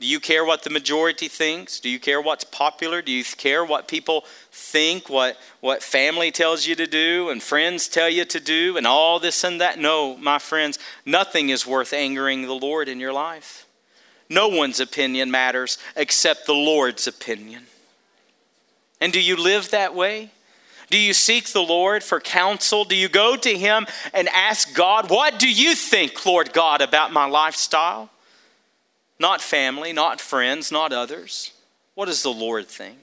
Do 0.00 0.06
you 0.08 0.18
care 0.18 0.44
what 0.44 0.64
the 0.64 0.70
majority 0.70 1.28
thinks? 1.28 1.78
Do 1.78 1.88
you 1.88 2.00
care 2.00 2.20
what's 2.20 2.42
popular? 2.42 3.02
Do 3.02 3.12
you 3.12 3.22
care 3.22 3.64
what 3.64 3.86
people 3.86 4.24
think, 4.50 5.08
what, 5.08 5.36
what 5.60 5.80
family 5.80 6.32
tells 6.32 6.66
you 6.66 6.74
to 6.74 6.88
do 6.88 7.30
and 7.30 7.40
friends 7.40 7.86
tell 7.86 8.08
you 8.08 8.24
to 8.24 8.40
do, 8.40 8.76
and 8.76 8.84
all 8.84 9.20
this 9.20 9.44
and 9.44 9.60
that? 9.60 9.78
No, 9.78 10.16
my 10.16 10.40
friends, 10.40 10.80
nothing 11.06 11.50
is 11.50 11.64
worth 11.64 11.92
angering 11.92 12.42
the 12.42 12.52
Lord 12.52 12.88
in 12.88 12.98
your 12.98 13.12
life. 13.12 13.64
No 14.28 14.48
one's 14.48 14.80
opinion 14.80 15.30
matters 15.30 15.78
except 15.94 16.46
the 16.46 16.52
Lord's 16.52 17.06
opinion. 17.06 17.66
And 19.00 19.12
do 19.12 19.20
you 19.20 19.36
live 19.36 19.70
that 19.70 19.94
way? 19.94 20.32
Do 20.90 20.98
you 20.98 21.12
seek 21.12 21.48
the 21.48 21.62
Lord 21.62 22.02
for 22.02 22.20
counsel? 22.20 22.84
Do 22.84 22.96
you 22.96 23.08
go 23.08 23.36
to 23.36 23.58
Him 23.58 23.86
and 24.14 24.28
ask 24.28 24.74
God, 24.74 25.10
What 25.10 25.38
do 25.38 25.50
you 25.50 25.74
think, 25.74 26.24
Lord 26.24 26.52
God, 26.52 26.80
about 26.80 27.12
my 27.12 27.26
lifestyle? 27.26 28.10
Not 29.20 29.40
family, 29.40 29.92
not 29.92 30.20
friends, 30.20 30.70
not 30.70 30.92
others. 30.92 31.52
What 31.94 32.06
does 32.06 32.22
the 32.22 32.32
Lord 32.32 32.68
think? 32.68 32.98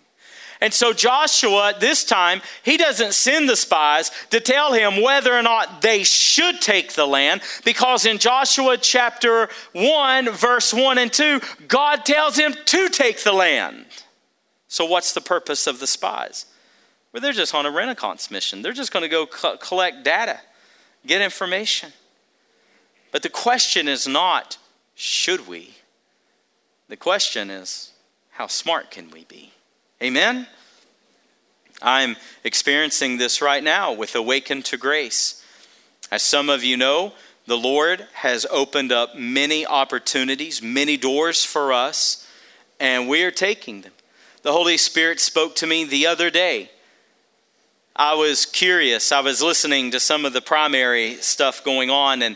And 0.62 0.74
so 0.74 0.94
Joshua, 0.94 1.74
this 1.77 2.06
time, 2.06 2.42
he 2.63 2.77
doesn't 2.77 3.13
send 3.13 3.50
the 3.50 3.58
spies 3.58 4.10
to 4.30 4.39
tell 4.39 4.72
him 4.72 5.01
whether 5.01 5.34
or 5.34 5.42
not 5.42 5.82
they 5.82 6.04
should 6.04 6.62
take 6.62 6.94
the 6.94 7.06
land, 7.06 7.42
because 7.65 8.06
in 8.06 8.18
Joshua 8.18 8.77
chapter 8.77 9.50
1, 9.74 10.30
verse 10.30 10.74
1 10.74 10.98
and 10.98 11.12
2, 11.12 11.42
God 11.68 12.06
tells 12.06 12.38
him 12.38 12.56
to 12.65 12.89
take 12.89 13.22
the 13.24 13.34
land. 13.34 13.86
So, 14.70 14.86
what's 14.86 15.13
the 15.13 15.22
purpose 15.22 15.68
of 15.68 15.80
the 15.80 15.88
spies? 15.88 16.46
Well, 17.15 17.22
they're 17.22 17.31
just 17.31 17.55
on 17.55 17.65
a 17.65 17.72
renaissance 17.72 18.29
mission. 18.29 18.62
They're 18.62 18.74
just 18.74 18.91
going 18.91 19.03
to 19.03 19.07
go 19.07 19.25
co- 19.25 19.55
collect 19.55 20.03
data, 20.03 20.41
get 21.07 21.22
information. 21.22 21.93
But 23.13 23.24
the 23.24 23.29
question 23.29 23.88
is 23.88 24.05
not, 24.05 24.57
should 24.95 25.48
we? 25.48 25.75
The 26.89 26.98
question 26.98 27.50
is, 27.50 27.93
how 28.31 28.48
smart 28.48 28.91
can 28.91 29.12
we 29.12 29.24
be? 29.24 29.53
Amen? 30.03 30.45
I'm 31.81 32.17
experiencing 32.43 33.15
this 33.15 33.41
right 33.41 33.63
now 33.63 33.93
with 33.93 34.13
Awaken 34.13 34.62
to 34.63 34.75
Grace. 34.75 35.41
As 36.12 36.22
some 36.22 36.50
of 36.50 36.65
you 36.65 36.75
know, 36.75 37.13
the 37.48 37.55
Lord 37.55 38.07
has 38.15 38.45
opened 38.51 38.91
up 38.91 39.15
many 39.15 39.65
opportunities, 39.65 40.62
many 40.62 40.98
doors 40.98 41.45
for 41.45 41.72
us, 41.72 42.27
and 42.77 43.07
we 43.07 43.24
are 43.24 43.31
taking 43.31 43.84
them. 43.84 43.93
The 44.41 44.51
Holy 44.51 44.75
Spirit 44.75 45.22
spoke 45.22 45.55
to 45.55 45.65
me 45.65 45.86
the 45.86 46.07
other 46.07 46.29
day 46.29 46.72
I 47.98 48.16
was 48.16 48.46
curious. 48.46 49.14
I 49.14 49.22
was 49.22 49.42
listening 49.42 49.92
to 49.92 50.02
some 50.02 50.25
of 50.25 50.34
the 50.34 50.42
primary 50.42 51.16
stuff 51.22 51.64
going 51.64 51.90
on, 51.90 52.22
and 52.22 52.36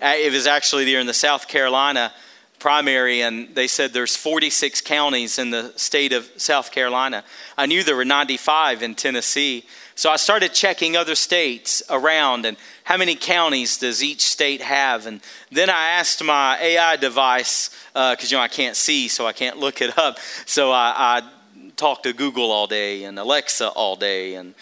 it 0.00 0.32
was 0.32 0.46
actually 0.46 0.84
there 0.84 1.00
in 1.00 1.08
the 1.08 1.12
South 1.12 1.48
Carolina 1.48 2.12
primary, 2.60 3.20
and 3.22 3.52
they 3.56 3.66
said 3.66 3.92
there's 3.92 4.14
46 4.14 4.82
counties 4.82 5.40
in 5.40 5.50
the 5.50 5.72
state 5.74 6.12
of 6.12 6.30
South 6.36 6.70
Carolina. 6.70 7.24
I 7.58 7.66
knew 7.66 7.82
there 7.82 7.96
were 7.96 8.04
95 8.04 8.84
in 8.84 8.94
Tennessee. 8.94 9.64
So 9.96 10.10
I 10.10 10.16
started 10.16 10.52
checking 10.52 10.96
other 10.96 11.16
states 11.16 11.82
around 11.90 12.46
and 12.46 12.56
how 12.84 12.96
many 12.96 13.16
counties 13.16 13.78
does 13.78 14.04
each 14.04 14.20
state 14.20 14.60
have. 14.60 15.06
And 15.06 15.20
then 15.50 15.70
I 15.70 15.88
asked 15.88 16.22
my 16.22 16.56
AI 16.60 16.94
device, 16.94 17.70
because 17.92 18.24
uh, 18.24 18.28
you 18.28 18.36
know 18.36 18.42
I 18.42 18.48
can't 18.48 18.76
see, 18.76 19.08
so 19.08 19.26
I 19.26 19.32
can't 19.32 19.58
look 19.58 19.82
it 19.82 19.98
up. 19.98 20.18
So 20.46 20.70
I, 20.70 20.94
I 20.96 21.30
talked 21.76 22.04
to 22.04 22.12
Google 22.12 22.52
all 22.52 22.68
day 22.68 23.02
and 23.02 23.18
Alexa 23.18 23.70
all 23.70 23.96
day 23.96 24.34
and 24.34 24.54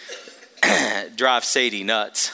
drive 1.17 1.45
Sadie 1.45 1.85
nuts. 1.85 2.33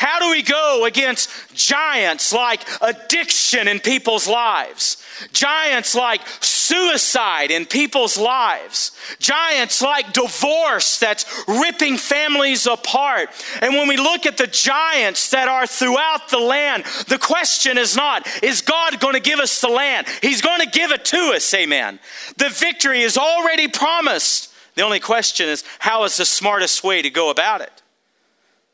How 0.01 0.19
do 0.19 0.31
we 0.31 0.41
go 0.41 0.86
against 0.86 1.29
giants 1.53 2.33
like 2.33 2.67
addiction 2.81 3.67
in 3.67 3.79
people's 3.79 4.27
lives? 4.27 4.98
Giants 5.31 5.93
like 5.93 6.21
suicide 6.39 7.51
in 7.51 7.67
people's 7.67 8.17
lives. 8.17 8.98
Giants 9.19 9.79
like 9.79 10.12
divorce 10.12 10.98
that's 10.98 11.43
ripping 11.48 11.98
families 11.98 12.65
apart. 12.65 13.29
And 13.62 13.75
when 13.75 13.88
we 13.88 13.95
look 13.95 14.25
at 14.25 14.38
the 14.38 14.48
giants 14.48 15.29
that 15.29 15.48
are 15.48 15.67
throughout 15.67 16.29
the 16.29 16.39
land, 16.39 16.86
the 17.07 17.19
question 17.19 17.77
is 17.77 17.95
not, 17.95 18.27
is 18.41 18.63
God 18.63 19.00
going 19.00 19.13
to 19.13 19.19
give 19.19 19.39
us 19.39 19.62
the 19.62 19.69
land? 19.69 20.07
He's 20.24 20.41
going 20.41 20.62
to 20.62 20.69
give 20.71 20.91
it 20.91 21.05
to 21.05 21.33
us, 21.36 21.53
amen. 21.53 22.00
The 22.38 22.50
victory 22.50 23.01
is 23.01 23.19
already 23.19 23.67
promised. 23.67 24.50
The 24.81 24.85
only 24.85 25.00
question 25.00 25.47
is, 25.47 25.63
how 25.77 26.05
is 26.05 26.17
the 26.17 26.25
smartest 26.25 26.83
way 26.83 27.03
to 27.03 27.11
go 27.11 27.29
about 27.29 27.61
it? 27.61 27.83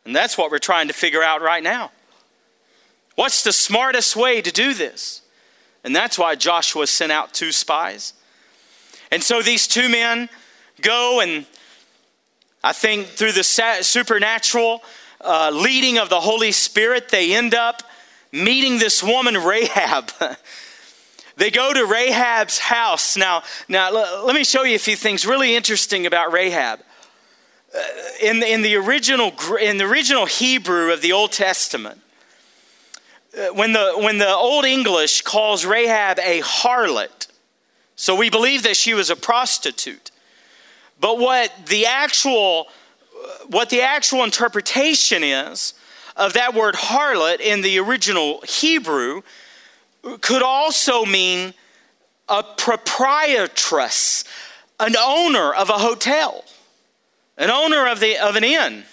And 0.06 0.16
that's 0.16 0.38
what 0.38 0.52
we're 0.52 0.58
trying 0.58 0.88
to 0.88 0.94
figure 0.94 1.22
out 1.22 1.42
right 1.42 1.62
now. 1.62 1.92
What's 3.16 3.44
the 3.44 3.52
smartest 3.52 4.16
way 4.16 4.42
to 4.42 4.50
do 4.50 4.74
this? 4.74 5.22
And 5.84 5.94
that's 5.94 6.18
why 6.18 6.36
Joshua 6.36 6.88
sent 6.88 7.12
out 7.12 7.34
two 7.34 7.52
spies. 7.52 8.14
And 9.12 9.22
so 9.22 9.42
these 9.42 9.68
two 9.68 9.90
men 9.90 10.30
go, 10.80 11.20
and 11.20 11.46
I 12.64 12.72
think 12.72 13.08
through 13.08 13.34
the 13.34 13.44
supernatural 13.82 14.84
uh, 15.20 15.52
leading 15.54 15.98
of 15.98 16.08
the 16.08 16.22
Holy 16.22 16.54
Spirit, 16.54 17.10
they 17.10 17.36
end 17.36 17.54
up 17.54 17.84
meeting 18.32 18.80
this 18.80 19.04
woman, 19.04 19.36
Rahab. 19.36 20.10
they 21.38 21.52
go 21.52 21.74
to 21.74 21.86
Rahab's 21.86 22.58
house. 22.58 23.16
Now, 23.16 23.44
now 23.70 23.92
let 23.92 24.36
me 24.36 24.44
show 24.44 24.64
you 24.64 24.76
a 24.76 24.80
few 24.80 24.96
things 24.96 25.26
really 25.26 25.56
interesting 25.56 26.06
about 26.06 26.34
Rahab 26.34 26.80
in, 28.22 28.44
in, 28.44 28.62
the 28.62 28.76
original, 28.76 29.32
in 29.62 29.78
the 29.78 29.86
original 29.86 30.26
Hebrew 30.26 30.92
of 30.92 31.02
the 31.02 31.12
Old 31.12 31.32
Testament, 31.32 32.02
uh, 33.38 33.48
when 33.54 33.74
the, 33.74 33.94
when 33.98 34.18
the 34.18 34.34
Old 34.34 34.66
English 34.66 35.22
calls 35.22 35.66
Rahab 35.66 36.20
a 36.20 36.42
harlot, 36.42 37.28
so 37.96 38.16
we 38.16 38.30
believe 38.30 38.64
that 38.64 38.76
she 38.76 38.94
was 38.94 39.10
a 39.10 39.16
prostitute. 39.16 40.12
But 41.00 41.20
what 41.20 41.52
the 41.68 41.86
actual, 41.86 42.68
what 43.48 43.70
the 43.70 43.82
actual 43.82 44.24
interpretation 44.24 45.24
is 45.24 45.74
of 46.16 46.34
that 46.34 46.54
word 46.54 46.76
harlot 46.76 47.40
in 47.40 47.62
the 47.62 47.80
original 47.80 48.42
Hebrew 48.42 49.22
could 50.22 50.44
also 50.44 51.06
mean 51.06 51.54
a 52.30 52.44
proprietress, 52.44 54.24
an 54.80 54.96
owner 54.98 55.54
of 55.54 55.70
a 55.70 55.74
hotel 55.74 56.44
an 57.38 57.52
owner 57.52 57.88
of, 57.88 58.00
the, 58.00 58.18
of 58.18 58.36
an 58.36 58.44
inn. 58.44 58.84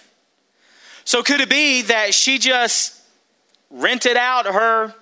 So 1.04 1.22
could 1.22 1.40
it 1.40 1.48
be 1.48 1.82
that 1.82 2.14
she 2.14 2.38
just 2.38 3.00
rented 3.70 4.16
out 4.16 4.46
her 4.46 4.94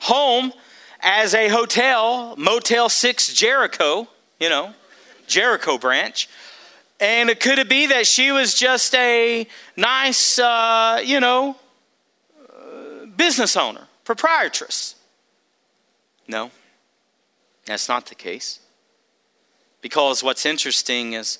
home 0.00 0.52
as 1.00 1.34
a 1.34 1.48
hotel, 1.48 2.34
Motel 2.36 2.88
6 2.88 3.32
Jericho, 3.34 4.08
you 4.40 4.48
know, 4.48 4.74
Jericho 5.26 5.78
branch? 5.78 6.28
And 7.00 7.30
it 7.30 7.40
could 7.40 7.58
it 7.58 7.68
be 7.68 7.86
that 7.86 8.06
she 8.06 8.32
was 8.32 8.54
just 8.54 8.94
a 8.94 9.46
nice, 9.76 10.38
uh, 10.38 11.00
you 11.04 11.20
know, 11.20 11.56
uh, 12.50 13.06
business 13.16 13.56
owner, 13.56 13.86
proprietress? 14.04 14.96
No, 16.28 16.50
that's 17.64 17.88
not 17.88 18.06
the 18.06 18.14
case. 18.14 18.60
Because 19.80 20.22
what's 20.22 20.44
interesting 20.44 21.14
is 21.14 21.38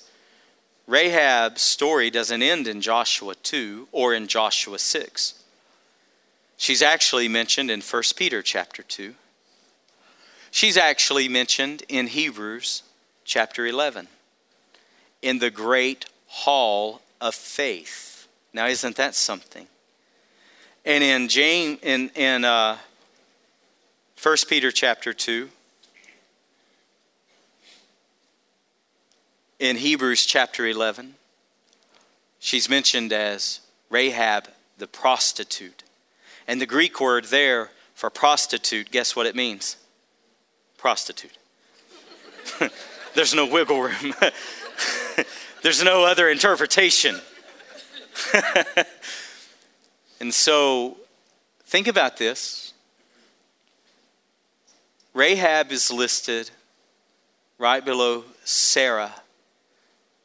Rahab's 0.87 1.61
story 1.61 2.09
doesn't 2.09 2.41
end 2.41 2.67
in 2.67 2.81
Joshua 2.81 3.35
2 3.35 3.89
or 3.91 4.13
in 4.13 4.27
Joshua 4.27 4.79
6. 4.79 5.43
She's 6.57 6.81
actually 6.81 7.27
mentioned 7.27 7.69
in 7.69 7.81
1 7.81 8.03
Peter 8.15 8.41
chapter 8.41 8.81
2. 8.81 9.13
She's 10.51 10.77
actually 10.77 11.29
mentioned 11.29 11.83
in 11.87 12.07
Hebrews 12.07 12.83
chapter 13.23 13.67
11 13.67 14.07
in 15.21 15.39
the 15.39 15.51
great 15.51 16.05
hall 16.27 17.01
of 17.21 17.35
faith. 17.35 18.27
Now, 18.51 18.65
isn't 18.65 18.95
that 18.95 19.13
something? 19.13 19.67
And 20.85 21.03
in 21.03 21.27
James, 21.27 21.79
in, 21.83 22.09
in 22.15 22.45
uh, 22.45 22.77
1 24.21 24.35
Peter 24.49 24.69
chapter 24.69 25.13
2, 25.13 25.47
in 29.59 29.77
Hebrews 29.77 30.25
chapter 30.25 30.67
11, 30.67 31.15
she's 32.37 32.67
mentioned 32.67 33.13
as 33.13 33.61
Rahab 33.89 34.49
the 34.77 34.87
prostitute. 34.87 35.83
And 36.49 36.59
the 36.59 36.65
Greek 36.65 36.99
word 36.99 37.25
there 37.25 37.69
for 37.95 38.09
prostitute, 38.09 38.91
guess 38.91 39.15
what 39.15 39.25
it 39.25 39.37
means? 39.37 39.77
Prostitute. 40.77 41.37
There's 43.15 43.33
no 43.33 43.45
wiggle 43.45 43.83
room. 43.83 44.13
There's 45.63 45.81
no 45.81 46.03
other 46.03 46.27
interpretation. 46.27 47.21
and 50.19 50.33
so, 50.33 50.97
think 51.63 51.87
about 51.87 52.17
this. 52.17 52.73
Rahab 55.13 55.71
is 55.71 55.91
listed 55.91 56.51
right 57.57 57.83
below 57.83 58.25
Sarah, 58.43 59.15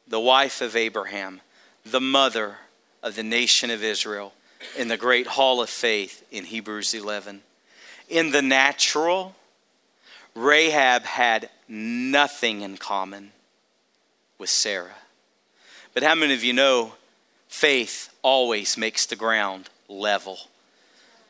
the 0.07 0.19
wife 0.19 0.61
of 0.61 0.75
Abraham, 0.75 1.41
the 1.85 2.01
mother 2.01 2.57
of 3.01 3.15
the 3.15 3.23
nation 3.23 3.69
of 3.69 3.83
Israel, 3.83 4.33
in 4.77 4.87
the 4.87 4.97
great 4.97 5.27
hall 5.27 5.61
of 5.61 5.69
faith 5.69 6.23
in 6.31 6.45
Hebrews 6.45 6.93
11. 6.93 7.41
In 8.09 8.31
the 8.31 8.41
natural, 8.41 9.35
Rahab 10.35 11.03
had 11.03 11.49
nothing 11.67 12.61
in 12.61 12.77
common 12.77 13.31
with 14.37 14.49
Sarah. 14.49 14.95
But 15.93 16.03
how 16.03 16.13
many 16.13 16.33
of 16.33 16.43
you 16.43 16.53
know 16.53 16.93
faith 17.47 18.13
always 18.21 18.77
makes 18.77 19.05
the 19.05 19.15
ground 19.15 19.69
level? 19.87 20.37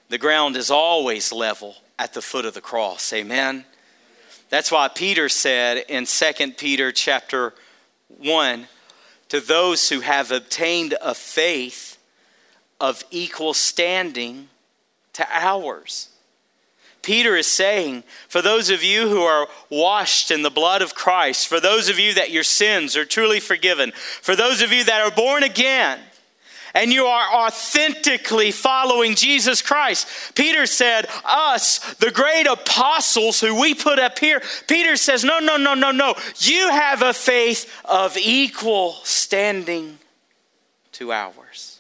The 0.09 0.17
ground 0.17 0.55
is 0.57 0.69
always 0.69 1.31
level 1.31 1.77
at 1.97 2.13
the 2.13 2.21
foot 2.21 2.45
of 2.45 2.53
the 2.53 2.61
cross. 2.61 3.11
Amen. 3.13 3.65
That's 4.49 4.71
why 4.71 4.87
Peter 4.87 5.29
said 5.29 5.85
in 5.89 6.05
2 6.05 6.51
Peter 6.57 6.91
chapter 6.91 7.53
1 8.19 8.67
to 9.29 9.39
those 9.39 9.89
who 9.89 10.01
have 10.01 10.31
obtained 10.31 10.95
a 11.01 11.15
faith 11.15 11.97
of 12.79 13.03
equal 13.09 13.53
standing 13.53 14.49
to 15.13 15.25
ours. 15.31 16.09
Peter 17.01 17.35
is 17.35 17.47
saying, 17.47 18.03
for 18.27 18.41
those 18.41 18.69
of 18.71 18.83
you 18.83 19.07
who 19.09 19.21
are 19.21 19.47
washed 19.69 20.31
in 20.31 20.41
the 20.41 20.49
blood 20.49 20.81
of 20.81 20.95
Christ, 20.95 21.47
for 21.47 21.59
those 21.59 21.87
of 21.87 21.99
you 21.99 22.15
that 22.15 22.31
your 22.31 22.43
sins 22.43 22.97
are 22.97 23.05
truly 23.05 23.39
forgiven, 23.39 23.91
for 23.93 24.35
those 24.35 24.61
of 24.61 24.71
you 24.71 24.83
that 24.83 25.01
are 25.01 25.11
born 25.11 25.43
again, 25.43 25.99
and 26.75 26.91
you 26.91 27.05
are 27.05 27.47
authentically 27.47 28.51
following 28.51 29.15
Jesus 29.15 29.61
Christ. 29.61 30.07
Peter 30.35 30.65
said, 30.65 31.07
Us, 31.23 31.79
the 31.95 32.11
great 32.11 32.45
apostles 32.45 33.39
who 33.39 33.59
we 33.59 33.73
put 33.73 33.97
up 33.97 34.19
here, 34.19 34.41
Peter 34.67 34.97
says, 34.97 35.23
No, 35.23 35.39
no, 35.39 35.55
no, 35.55 35.73
no, 35.73 35.91
no. 35.91 36.13
You 36.39 36.69
have 36.69 37.01
a 37.01 37.13
faith 37.13 37.71
of 37.85 38.17
equal 38.17 38.93
standing 39.03 39.97
to 40.91 41.13
ours. 41.13 41.79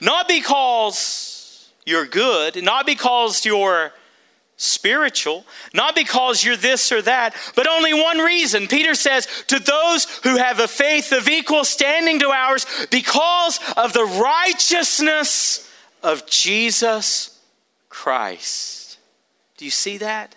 Not 0.00 0.28
because 0.28 1.70
you're 1.86 2.06
good, 2.06 2.62
not 2.62 2.84
because 2.84 3.46
you're 3.46 3.92
spiritual, 4.58 5.46
not 5.72 5.94
because 5.94 6.44
you're 6.44 6.56
this 6.56 6.90
or 6.90 7.00
that, 7.00 7.34
but 7.54 7.68
only 7.68 7.94
one 7.94 8.18
reason. 8.18 8.66
Peter 8.66 8.94
says, 8.94 9.26
to 9.46 9.58
those 9.60 10.04
who 10.24 10.36
have 10.36 10.58
a 10.58 10.68
faith 10.68 11.12
of 11.12 11.28
equal 11.28 11.64
standing 11.64 12.18
to 12.18 12.28
ours, 12.28 12.66
because 12.90 13.58
of 13.76 13.92
the 13.92 14.04
righteousness 14.04 15.70
of 16.02 16.26
Jesus 16.26 17.40
Christ. 17.88 18.98
Do 19.56 19.64
you 19.64 19.70
see 19.70 19.96
that? 19.98 20.34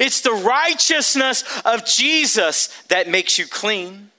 It's 0.00 0.20
the 0.20 0.32
righteousness 0.32 1.44
of 1.64 1.86
Jesus 1.86 2.66
that 2.88 3.08
makes 3.08 3.38
you 3.38 3.46
clean, 3.46 4.10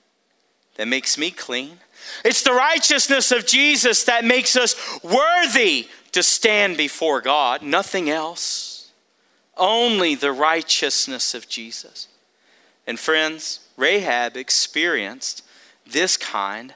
that 0.76 0.88
makes 0.88 1.18
me 1.18 1.30
clean. 1.30 1.78
It's 2.24 2.42
the 2.42 2.54
righteousness 2.54 3.30
of 3.30 3.46
Jesus 3.46 4.04
that 4.04 4.24
makes 4.24 4.56
us 4.56 4.74
worthy 5.02 5.88
to 6.12 6.22
stand 6.22 6.78
before 6.78 7.20
God, 7.20 7.60
nothing 7.60 8.08
else 8.08 8.67
only 9.58 10.14
the 10.14 10.32
righteousness 10.32 11.34
of 11.34 11.48
Jesus. 11.48 12.08
And 12.86 12.98
friends, 12.98 13.60
Rahab 13.76 14.36
experienced 14.36 15.44
this 15.86 16.16
kind 16.16 16.74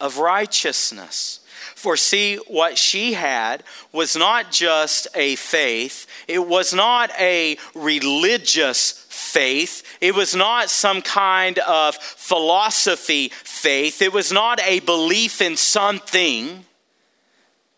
of 0.00 0.18
righteousness. 0.18 1.40
For 1.74 1.96
see, 1.96 2.36
what 2.46 2.76
she 2.78 3.14
had 3.14 3.62
was 3.92 4.16
not 4.16 4.50
just 4.50 5.06
a 5.14 5.36
faith, 5.36 6.06
it 6.28 6.46
was 6.46 6.74
not 6.74 7.10
a 7.18 7.56
religious 7.74 9.06
faith, 9.08 9.82
it 10.00 10.14
was 10.14 10.34
not 10.34 10.70
some 10.70 11.02
kind 11.02 11.58
of 11.60 11.96
philosophy 11.96 13.28
faith, 13.28 14.02
it 14.02 14.12
was 14.12 14.32
not 14.32 14.60
a 14.64 14.80
belief 14.80 15.40
in 15.40 15.56
something. 15.56 16.64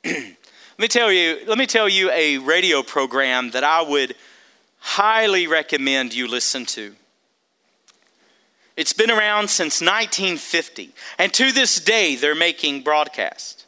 let 0.04 0.36
me 0.78 0.88
tell 0.88 1.12
you, 1.12 1.40
let 1.46 1.58
me 1.58 1.66
tell 1.66 1.88
you 1.88 2.10
a 2.10 2.38
radio 2.38 2.82
program 2.82 3.50
that 3.52 3.64
I 3.64 3.82
would 3.82 4.14
highly 4.86 5.46
recommend 5.48 6.14
you 6.14 6.28
listen 6.28 6.64
to. 6.64 6.94
It's 8.76 8.92
been 8.92 9.10
around 9.10 9.50
since 9.50 9.80
1950, 9.80 10.92
and 11.18 11.34
to 11.34 11.50
this 11.50 11.80
day, 11.80 12.14
they're 12.14 12.36
making 12.36 12.82
broadcasts. 12.82 13.66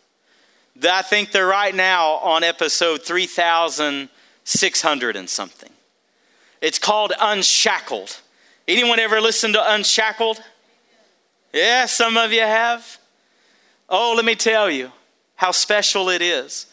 I 0.88 1.02
think 1.02 1.32
they're 1.32 1.44
right 1.44 1.74
now 1.74 2.18
on 2.18 2.44
episode 2.44 3.02
3,600 3.02 5.16
and 5.16 5.28
something. 5.28 5.72
It's 6.60 6.78
called 6.78 7.12
Unshackled. 7.20 8.20
Anyone 8.68 9.00
ever 9.00 9.20
listen 9.20 9.52
to 9.54 9.74
Unshackled? 9.74 10.40
Yeah, 11.52 11.86
some 11.86 12.16
of 12.16 12.32
you 12.32 12.42
have. 12.42 12.98
Oh, 13.88 14.12
let 14.14 14.24
me 14.24 14.36
tell 14.36 14.70
you 14.70 14.92
how 15.34 15.50
special 15.50 16.10
it 16.10 16.22
is. 16.22 16.66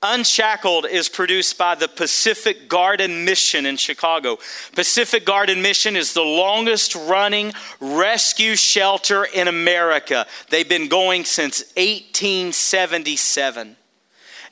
Unshackled 0.00 0.86
is 0.86 1.08
produced 1.08 1.58
by 1.58 1.74
the 1.74 1.88
Pacific 1.88 2.68
Garden 2.68 3.24
Mission 3.24 3.66
in 3.66 3.76
Chicago. 3.76 4.38
Pacific 4.72 5.24
Garden 5.24 5.60
Mission 5.60 5.96
is 5.96 6.12
the 6.12 6.22
longest 6.22 6.94
running 6.94 7.52
rescue 7.80 8.54
shelter 8.54 9.24
in 9.24 9.48
America. 9.48 10.24
They've 10.50 10.68
been 10.68 10.86
going 10.86 11.24
since 11.24 11.62
1877. 11.76 13.76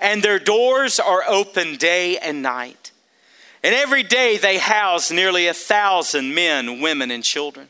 And 0.01 0.23
their 0.23 0.41
doors 0.41 0.99
are 0.99 1.23
open 1.29 1.77
day 1.77 2.19
and 2.19 2.43
night. 2.43 2.91
And 3.63 3.73
every 3.73 4.03
day 4.03 4.39
they 4.39 4.59
house 4.59 5.13
nearly 5.13 5.47
a 5.47 5.55
thousand 5.55 6.35
men, 6.35 6.81
women, 6.81 7.13
and 7.13 7.23
children. 7.23 7.69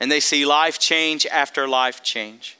And 0.00 0.10
they 0.10 0.20
see 0.20 0.44
life 0.44 0.80
change 0.80 1.26
after 1.26 1.68
life 1.68 2.02
change. 2.02 2.58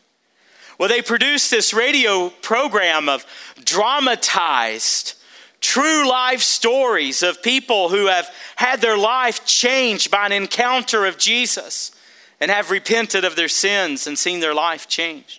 Well, 0.83 0.89
they 0.89 1.01
produced 1.01 1.53
this 1.53 1.73
radio 1.73 2.29
program 2.29 3.09
of 3.09 3.25
dramatized, 3.63 5.15
true 5.61 6.11
life 6.11 6.41
stories 6.41 7.23
of 7.23 7.41
people 7.41 7.89
who 7.89 8.07
have 8.07 8.29
had 8.57 8.81
their 8.81 8.99
life 8.99 9.45
changed 9.45 10.11
by 10.11 10.27
an 10.27 10.33
encounter 10.33 11.07
of 11.07 11.19
Jesus 11.19 11.93
and 12.41 12.51
have 12.51 12.73
repented 12.73 13.25
of 13.25 13.37
their 13.37 13.47
sins 13.47 14.09
and 14.09 14.19
seen 14.19 14.41
their 14.41 14.55
life 14.55 14.89
changed. 14.89 15.39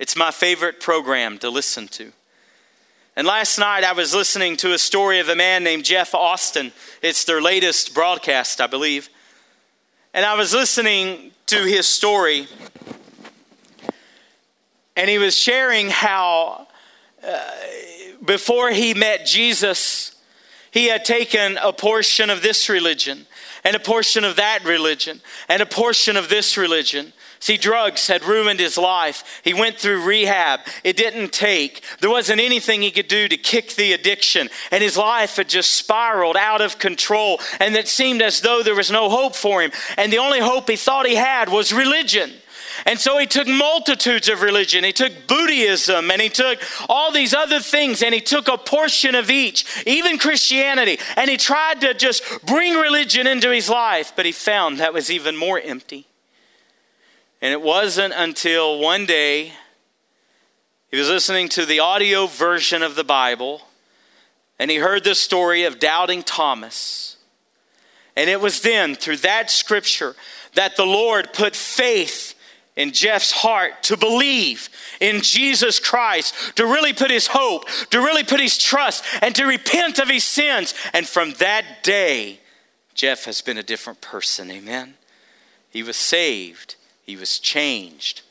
It's 0.00 0.16
my 0.16 0.32
favorite 0.32 0.80
program 0.80 1.38
to 1.38 1.48
listen 1.48 1.86
to. 1.86 2.10
And 3.14 3.24
last 3.24 3.60
night 3.60 3.84
I 3.84 3.92
was 3.92 4.16
listening 4.16 4.56
to 4.56 4.72
a 4.72 4.78
story 4.78 5.20
of 5.20 5.28
a 5.28 5.36
man 5.36 5.62
named 5.62 5.84
Jeff 5.84 6.12
Austin. 6.12 6.72
It's 7.02 7.22
their 7.22 7.40
latest 7.40 7.94
broadcast, 7.94 8.60
I 8.60 8.66
believe. 8.66 9.10
And 10.12 10.24
I 10.24 10.34
was 10.34 10.52
listening 10.52 11.30
to 11.46 11.58
his 11.58 11.86
story 11.86 12.48
and 14.96 15.10
he 15.10 15.18
was 15.18 15.36
sharing 15.36 15.90
how 15.90 16.66
uh, 17.26 17.50
before 18.24 18.70
he 18.70 18.94
met 18.94 19.26
Jesus, 19.26 20.14
he 20.70 20.86
had 20.86 21.04
taken 21.04 21.58
a 21.58 21.72
portion 21.72 22.30
of 22.30 22.42
this 22.42 22.68
religion 22.68 23.26
and 23.64 23.76
a 23.76 23.80
portion 23.80 24.24
of 24.24 24.36
that 24.36 24.64
religion 24.64 25.20
and 25.48 25.62
a 25.62 25.66
portion 25.66 26.16
of 26.16 26.28
this 26.28 26.56
religion. 26.56 27.12
See, 27.38 27.56
drugs 27.56 28.06
had 28.06 28.24
ruined 28.24 28.60
his 28.60 28.78
life. 28.78 29.40
He 29.44 29.52
went 29.52 29.76
through 29.76 30.02
rehab. 30.02 30.60
It 30.84 30.96
didn't 30.96 31.32
take. 31.32 31.82
There 32.00 32.10
wasn't 32.10 32.40
anything 32.40 32.82
he 32.82 32.90
could 32.90 33.08
do 33.08 33.28
to 33.28 33.36
kick 33.36 33.74
the 33.74 33.92
addiction. 33.92 34.48
And 34.70 34.82
his 34.82 34.96
life 34.96 35.36
had 35.36 35.48
just 35.48 35.74
spiraled 35.74 36.36
out 36.36 36.60
of 36.60 36.78
control. 36.78 37.40
And 37.60 37.76
it 37.76 37.88
seemed 37.88 38.22
as 38.22 38.40
though 38.40 38.62
there 38.62 38.74
was 38.74 38.90
no 38.90 39.10
hope 39.10 39.36
for 39.36 39.62
him. 39.62 39.70
And 39.96 40.12
the 40.12 40.18
only 40.18 40.40
hope 40.40 40.68
he 40.68 40.76
thought 40.76 41.06
he 41.06 41.16
had 41.16 41.48
was 41.48 41.72
religion. 41.72 42.32
And 42.86 43.00
so 43.00 43.18
he 43.18 43.26
took 43.26 43.48
multitudes 43.48 44.28
of 44.28 44.42
religion. 44.42 44.84
He 44.84 44.92
took 44.92 45.26
Buddhism 45.26 46.08
and 46.08 46.22
he 46.22 46.28
took 46.28 46.60
all 46.88 47.10
these 47.10 47.34
other 47.34 47.58
things 47.58 48.00
and 48.00 48.14
he 48.14 48.20
took 48.20 48.46
a 48.46 48.56
portion 48.56 49.16
of 49.16 49.28
each, 49.28 49.84
even 49.84 50.18
Christianity, 50.18 51.00
and 51.16 51.28
he 51.28 51.36
tried 51.36 51.80
to 51.80 51.94
just 51.94 52.22
bring 52.46 52.74
religion 52.74 53.26
into 53.26 53.50
his 53.50 53.68
life, 53.68 54.12
but 54.14 54.24
he 54.24 54.30
found 54.30 54.78
that 54.78 54.94
was 54.94 55.10
even 55.10 55.36
more 55.36 55.60
empty. 55.60 56.06
And 57.42 57.52
it 57.52 57.60
wasn't 57.60 58.14
until 58.16 58.78
one 58.78 59.04
day 59.04 59.52
he 60.88 60.96
was 60.96 61.08
listening 61.08 61.48
to 61.50 61.66
the 61.66 61.80
audio 61.80 62.26
version 62.26 62.84
of 62.84 62.94
the 62.94 63.04
Bible 63.04 63.62
and 64.60 64.70
he 64.70 64.76
heard 64.76 65.02
the 65.02 65.16
story 65.16 65.64
of 65.64 65.80
doubting 65.80 66.22
Thomas. 66.22 67.16
And 68.16 68.30
it 68.30 68.40
was 68.40 68.60
then, 68.60 68.94
through 68.94 69.18
that 69.18 69.50
scripture, 69.50 70.14
that 70.54 70.76
the 70.76 70.86
Lord 70.86 71.32
put 71.34 71.54
faith 71.56 72.35
in 72.76 72.92
Jeff's 72.92 73.32
heart 73.32 73.82
to 73.84 73.96
believe 73.96 74.68
in 75.00 75.22
Jesus 75.22 75.80
Christ, 75.80 76.56
to 76.56 76.66
really 76.66 76.92
put 76.92 77.10
his 77.10 77.26
hope, 77.26 77.64
to 77.90 78.00
really 78.00 78.22
put 78.22 78.40
his 78.40 78.58
trust, 78.58 79.02
and 79.22 79.34
to 79.34 79.46
repent 79.46 79.98
of 79.98 80.08
his 80.08 80.24
sins. 80.24 80.74
And 80.92 81.08
from 81.08 81.32
that 81.34 81.82
day, 81.82 82.40
Jeff 82.94 83.24
has 83.24 83.40
been 83.40 83.58
a 83.58 83.62
different 83.62 84.00
person. 84.00 84.50
Amen. 84.50 84.94
He 85.70 85.82
was 85.82 85.96
saved, 85.96 86.76
he 87.02 87.16
was 87.16 87.38
changed. 87.38 88.22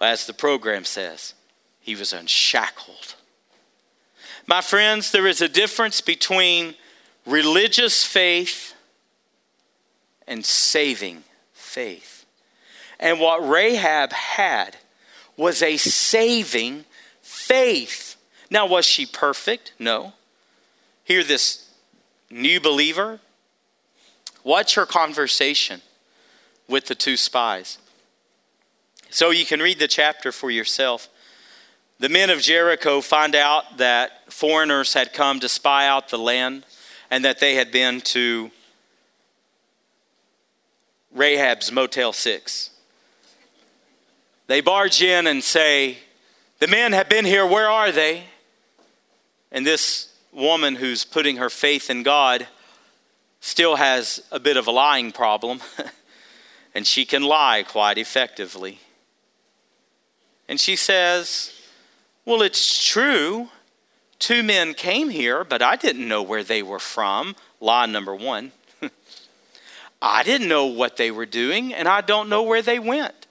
As 0.00 0.26
the 0.26 0.32
program 0.32 0.84
says, 0.84 1.34
he 1.80 1.96
was 1.96 2.12
unshackled. 2.12 3.16
My 4.46 4.60
friends, 4.60 5.10
there 5.10 5.26
is 5.26 5.40
a 5.40 5.48
difference 5.48 6.00
between 6.00 6.74
religious 7.26 8.04
faith 8.04 8.74
and 10.26 10.44
saving 10.44 11.24
faith. 11.52 12.17
And 13.00 13.20
what 13.20 13.46
Rahab 13.46 14.12
had 14.12 14.76
was 15.36 15.62
a 15.62 15.76
saving 15.76 16.84
faith. 17.22 18.16
Now, 18.50 18.66
was 18.66 18.84
she 18.84 19.06
perfect? 19.06 19.72
No. 19.78 20.14
Hear 21.04 21.22
this 21.22 21.70
new 22.30 22.60
believer. 22.60 23.20
Watch 24.42 24.74
her 24.74 24.86
conversation 24.86 25.80
with 26.66 26.86
the 26.86 26.94
two 26.94 27.16
spies. 27.16 27.78
So 29.10 29.30
you 29.30 29.46
can 29.46 29.60
read 29.60 29.78
the 29.78 29.88
chapter 29.88 30.32
for 30.32 30.50
yourself. 30.50 31.08
The 31.98 32.08
men 32.08 32.30
of 32.30 32.40
Jericho 32.40 33.00
find 33.00 33.34
out 33.34 33.78
that 33.78 34.32
foreigners 34.32 34.94
had 34.94 35.12
come 35.12 35.40
to 35.40 35.48
spy 35.48 35.86
out 35.86 36.08
the 36.08 36.18
land 36.18 36.64
and 37.10 37.24
that 37.24 37.40
they 37.40 37.54
had 37.54 37.72
been 37.72 38.00
to 38.02 38.50
Rahab's 41.12 41.72
Motel 41.72 42.12
6. 42.12 42.70
They 44.48 44.60
barge 44.60 45.02
in 45.02 45.26
and 45.26 45.44
say, 45.44 45.98
The 46.58 46.66
men 46.66 46.92
have 46.92 47.08
been 47.08 47.24
here, 47.24 47.46
where 47.46 47.68
are 47.68 47.92
they? 47.92 48.24
And 49.52 49.66
this 49.66 50.12
woman 50.32 50.74
who's 50.76 51.04
putting 51.04 51.36
her 51.36 51.50
faith 51.50 51.90
in 51.90 52.02
God 52.02 52.48
still 53.40 53.76
has 53.76 54.22
a 54.32 54.40
bit 54.40 54.56
of 54.56 54.66
a 54.66 54.70
lying 54.70 55.12
problem, 55.12 55.60
and 56.74 56.86
she 56.86 57.04
can 57.04 57.22
lie 57.22 57.62
quite 57.62 57.98
effectively. 57.98 58.80
And 60.48 60.58
she 60.58 60.76
says, 60.76 61.52
well, 62.24 62.42
it's 62.42 62.84
true. 62.86 63.48
Two 64.18 64.42
men 64.42 64.74
came 64.74 65.10
here, 65.10 65.44
but 65.44 65.62
I 65.62 65.76
didn't 65.76 66.08
know 66.08 66.22
where 66.22 66.42
they 66.42 66.62
were 66.62 66.78
from. 66.78 67.36
Lie 67.60 67.86
number 67.86 68.14
one. 68.14 68.52
I 70.02 70.22
didn't 70.22 70.48
know 70.48 70.66
what 70.66 70.96
they 70.96 71.10
were 71.10 71.26
doing, 71.26 71.72
and 71.72 71.86
I 71.86 72.00
don't 72.00 72.28
know 72.28 72.42
where 72.42 72.62
they 72.62 72.78
went. 72.78 73.27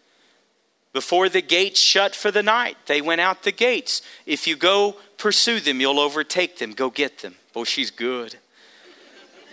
Before 0.98 1.30
the 1.30 1.44
gates 1.44 1.80
shut 1.80 2.16
for 2.16 2.32
the 2.32 2.42
night, 2.42 2.76
they 2.88 3.02
went 3.02 3.22
out 3.22 3.44
the 3.44 3.52
gates. 3.52 4.02
If 4.26 4.48
you 4.48 4.56
go 4.56 4.96
pursue 5.20 5.60
them, 5.60 5.80
you'll 5.80 6.00
overtake 6.00 6.58
them. 6.58 6.72
Go 6.74 6.90
get 6.90 7.20
them. 7.20 7.36
Oh, 7.56 7.64
she's 7.64 7.92
good. 7.92 8.38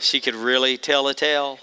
She 0.00 0.20
could 0.20 0.35
really 0.35 0.78
tell 0.78 1.07
a 1.07 1.12
tale. 1.12 1.59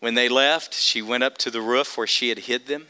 When 0.00 0.16
they 0.16 0.28
left, 0.28 0.74
she 0.74 1.00
went 1.00 1.22
up 1.22 1.38
to 1.38 1.48
the 1.48 1.60
roof 1.60 1.96
where 1.96 2.08
she 2.08 2.28
had 2.28 2.40
hid 2.40 2.66
them. 2.66 2.88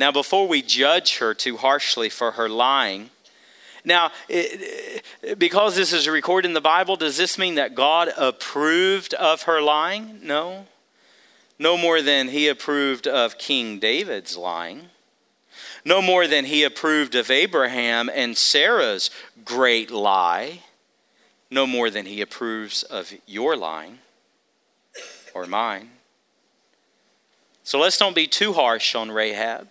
Now, 0.00 0.10
before 0.10 0.48
we 0.48 0.62
judge 0.62 1.18
her 1.18 1.32
too 1.32 1.58
harshly 1.58 2.08
for 2.08 2.32
her 2.32 2.48
lying, 2.48 3.10
now, 3.84 4.10
because 5.38 5.76
this 5.76 5.92
is 5.92 6.08
recorded 6.08 6.48
in 6.48 6.54
the 6.54 6.60
Bible, 6.60 6.96
does 6.96 7.16
this 7.16 7.38
mean 7.38 7.54
that 7.54 7.76
God 7.76 8.12
approved 8.16 9.14
of 9.14 9.42
her 9.42 9.62
lying? 9.62 10.18
No. 10.24 10.66
No 11.58 11.76
more 11.76 12.00
than 12.00 12.28
he 12.28 12.48
approved 12.48 13.06
of 13.06 13.38
King 13.38 13.78
David's 13.78 14.36
lying. 14.36 14.90
No 15.84 16.00
more 16.00 16.26
than 16.26 16.44
he 16.44 16.62
approved 16.62 17.14
of 17.14 17.30
Abraham 17.30 18.10
and 18.12 18.36
Sarah's 18.36 19.10
great 19.44 19.90
lie. 19.90 20.60
No 21.50 21.66
more 21.66 21.90
than 21.90 22.06
he 22.06 22.20
approves 22.20 22.82
of 22.82 23.12
your 23.26 23.56
lying 23.56 23.98
or 25.34 25.46
mine. 25.46 25.90
So 27.64 27.78
let's 27.78 27.98
don't 27.98 28.14
be 28.14 28.26
too 28.26 28.52
harsh 28.52 28.94
on 28.94 29.10
Rahab. 29.10 29.68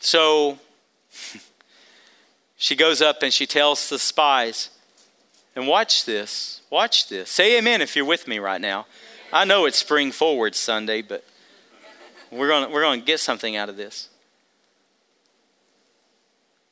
So 0.00 0.58
she 2.56 2.74
goes 2.74 3.00
up 3.02 3.22
and 3.22 3.32
she 3.32 3.46
tells 3.46 3.88
the 3.88 3.98
spies, 3.98 4.70
and 5.54 5.66
watch 5.66 6.04
this, 6.04 6.62
watch 6.70 7.08
this. 7.08 7.30
Say 7.30 7.58
amen 7.58 7.82
if 7.82 7.96
you're 7.96 8.04
with 8.04 8.26
me 8.26 8.38
right 8.38 8.60
now. 8.60 8.86
I 9.32 9.44
know 9.44 9.66
it's 9.66 9.78
Spring 9.78 10.10
Forward 10.10 10.54
Sunday, 10.54 11.02
but 11.02 11.24
we're 12.32 12.48
going 12.48 12.70
we're 12.72 12.82
going 12.82 13.00
to 13.00 13.06
get 13.06 13.20
something 13.20 13.56
out 13.56 13.68
of 13.68 13.76
this. 13.76 14.08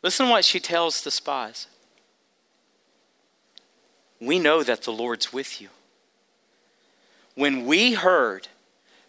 Listen 0.03 0.27
to 0.27 0.33
what 0.33 0.45
she 0.45 0.61
tells 0.61 1.03
the 1.03 1.11
spies. 1.11 1.67
We 4.21 4.39
know 4.39 4.63
that 4.63 4.83
the 4.83 4.93
Lord's 4.93 5.33
with 5.33 5.61
you. 5.61 5.69
When 7.35 7.67
we 7.67 7.93
heard 7.95 8.49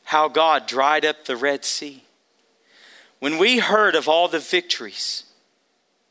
how 0.03 0.27
God 0.27 0.67
dried 0.67 1.03
up 1.03 1.25
the 1.25 1.35
Red 1.35 1.65
Sea, 1.65 2.03
when 3.19 3.37
we 3.37 3.57
heard 3.57 3.95
of 3.95 4.07
all 4.07 4.27
the 4.27 4.39
victories 4.39 5.23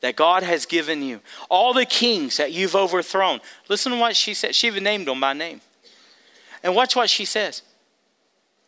that 0.00 0.16
God 0.16 0.42
has 0.42 0.66
given 0.66 1.02
you, 1.02 1.20
all 1.48 1.72
the 1.72 1.86
kings 1.86 2.36
that 2.36 2.52
you've 2.52 2.76
overthrown, 2.76 3.40
listen 3.68 3.92
to 3.92 3.98
what 3.98 4.16
she 4.16 4.34
said. 4.34 4.54
She 4.54 4.66
even 4.66 4.84
named 4.84 5.06
them 5.06 5.20
by 5.20 5.32
name. 5.32 5.60
And 6.62 6.74
watch 6.74 6.96
what 6.96 7.10
she 7.10 7.24
says. 7.24 7.62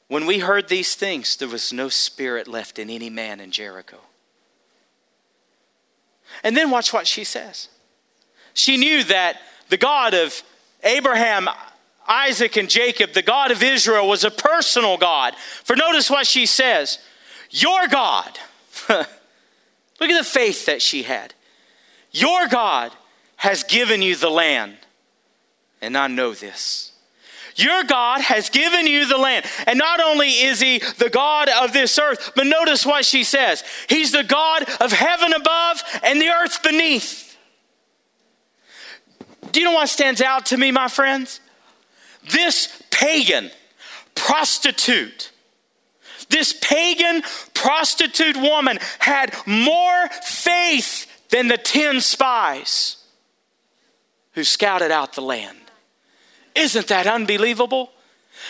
When 0.09 0.26
we 0.26 0.40
heard 0.40 0.68
these 0.68 0.94
things, 0.94 1.37
there 1.37 1.48
was 1.48 1.72
no 1.72 1.88
spirit 1.88 2.48
left 2.48 2.79
in 2.79 2.90
any 2.90 3.11
man 3.11 3.40
in 3.40 3.50
Jericho. 3.50 3.98
And 6.42 6.57
then 6.57 6.70
watch 6.70 6.92
what 6.92 7.07
she 7.07 7.24
says. 7.24 7.68
She 8.55 8.76
knew 8.76 9.05
that 9.05 9.40
the 9.68 9.76
God 9.76 10.14
of 10.14 10.42
Abraham, 10.83 11.48
Isaac, 12.09 12.57
and 12.57 12.68
Jacob, 12.68 13.12
the 13.12 13.22
God 13.22 13.50
of 13.50 13.62
Israel, 13.62 14.09
was 14.09 14.24
a 14.24 14.31
personal 14.31 14.96
God. 14.96 15.37
For 15.37 15.76
notice 15.76 16.11
what 16.11 16.26
she 16.26 16.46
says 16.46 16.98
your 17.50 17.88
God. 17.88 18.38
Look 18.88 20.11
at 20.11 20.18
the 20.18 20.24
faith 20.24 20.66
that 20.66 20.81
she 20.81 21.03
had. 21.03 21.35
Your 22.12 22.48
God 22.48 22.92
has 23.37 23.64
given 23.64 24.03
you 24.03 24.16
the 24.16 24.31
land. 24.31 24.76
And 25.81 25.96
I 25.96 26.07
know 26.07 26.33
this. 26.35 26.89
Your 27.56 27.84
God 27.84 28.20
has 28.20 28.50
given 28.50 28.86
you 28.86 29.06
the 29.06 29.18
land. 29.18 29.46
And 29.66 29.78
not 29.78 30.00
only 30.00 30.28
is 30.28 30.60
He 30.60 30.78
the 30.98 31.10
God 31.10 31.48
of 31.48 31.72
this 31.72 31.98
earth, 31.98 32.32
but 32.34 32.46
notice 32.46 32.86
what 32.86 33.04
she 33.04 33.24
says 33.24 33.64
He's 33.88 34.12
the 34.12 34.24
God 34.24 34.68
of 34.80 34.92
heaven 34.92 35.32
above 35.32 35.82
and 36.02 36.20
the 36.20 36.28
earth 36.28 36.62
beneath. 36.62 37.36
Do 39.52 39.60
you 39.60 39.66
know 39.66 39.72
what 39.72 39.88
stands 39.88 40.20
out 40.20 40.46
to 40.46 40.56
me, 40.56 40.70
my 40.70 40.88
friends? 40.88 41.40
This 42.30 42.82
pagan 42.90 43.50
prostitute 44.14 45.32
this 46.30 46.52
pagan 46.52 47.22
prostitute 47.54 48.36
woman 48.36 48.78
had 49.00 49.34
more 49.46 50.08
faith 50.22 51.06
than 51.28 51.48
the 51.48 51.58
10 51.58 52.00
spies 52.00 53.04
who 54.32 54.44
scouted 54.44 54.92
out 54.92 55.12
the 55.14 55.22
land. 55.22 55.60
Isn't 56.54 56.88
that 56.88 57.06
unbelievable? 57.06 57.92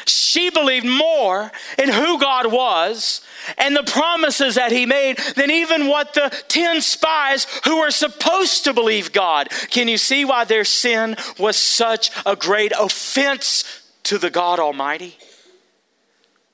She 0.07 0.51
believed 0.51 0.87
more 0.87 1.51
in 1.77 1.89
who 1.89 2.21
God 2.21 2.53
was 2.53 3.23
and 3.59 3.75
the 3.75 3.83
promises 3.83 4.55
that 4.55 4.73
He 4.73 4.87
made 4.87 5.19
than 5.37 5.51
even 5.51 5.89
what 5.89 6.15
the 6.15 6.31
10 6.49 6.81
spies 6.81 7.47
who 7.65 7.81
were 7.81 7.91
supposed 7.91 8.65
to 8.65 8.73
believe 8.73 9.13
God. 9.13 9.49
Can 9.71 9.89
you 9.89 9.99
see 9.99 10.25
why 10.25 10.45
their 10.45 10.65
sin 10.65 11.17
was 11.39 11.57
such 11.57 12.11
a 12.25 12.37
great 12.37 12.73
offense 12.79 13.83
to 14.05 14.19
the 14.19 14.31
God 14.31 14.59
Almighty? 14.59 15.17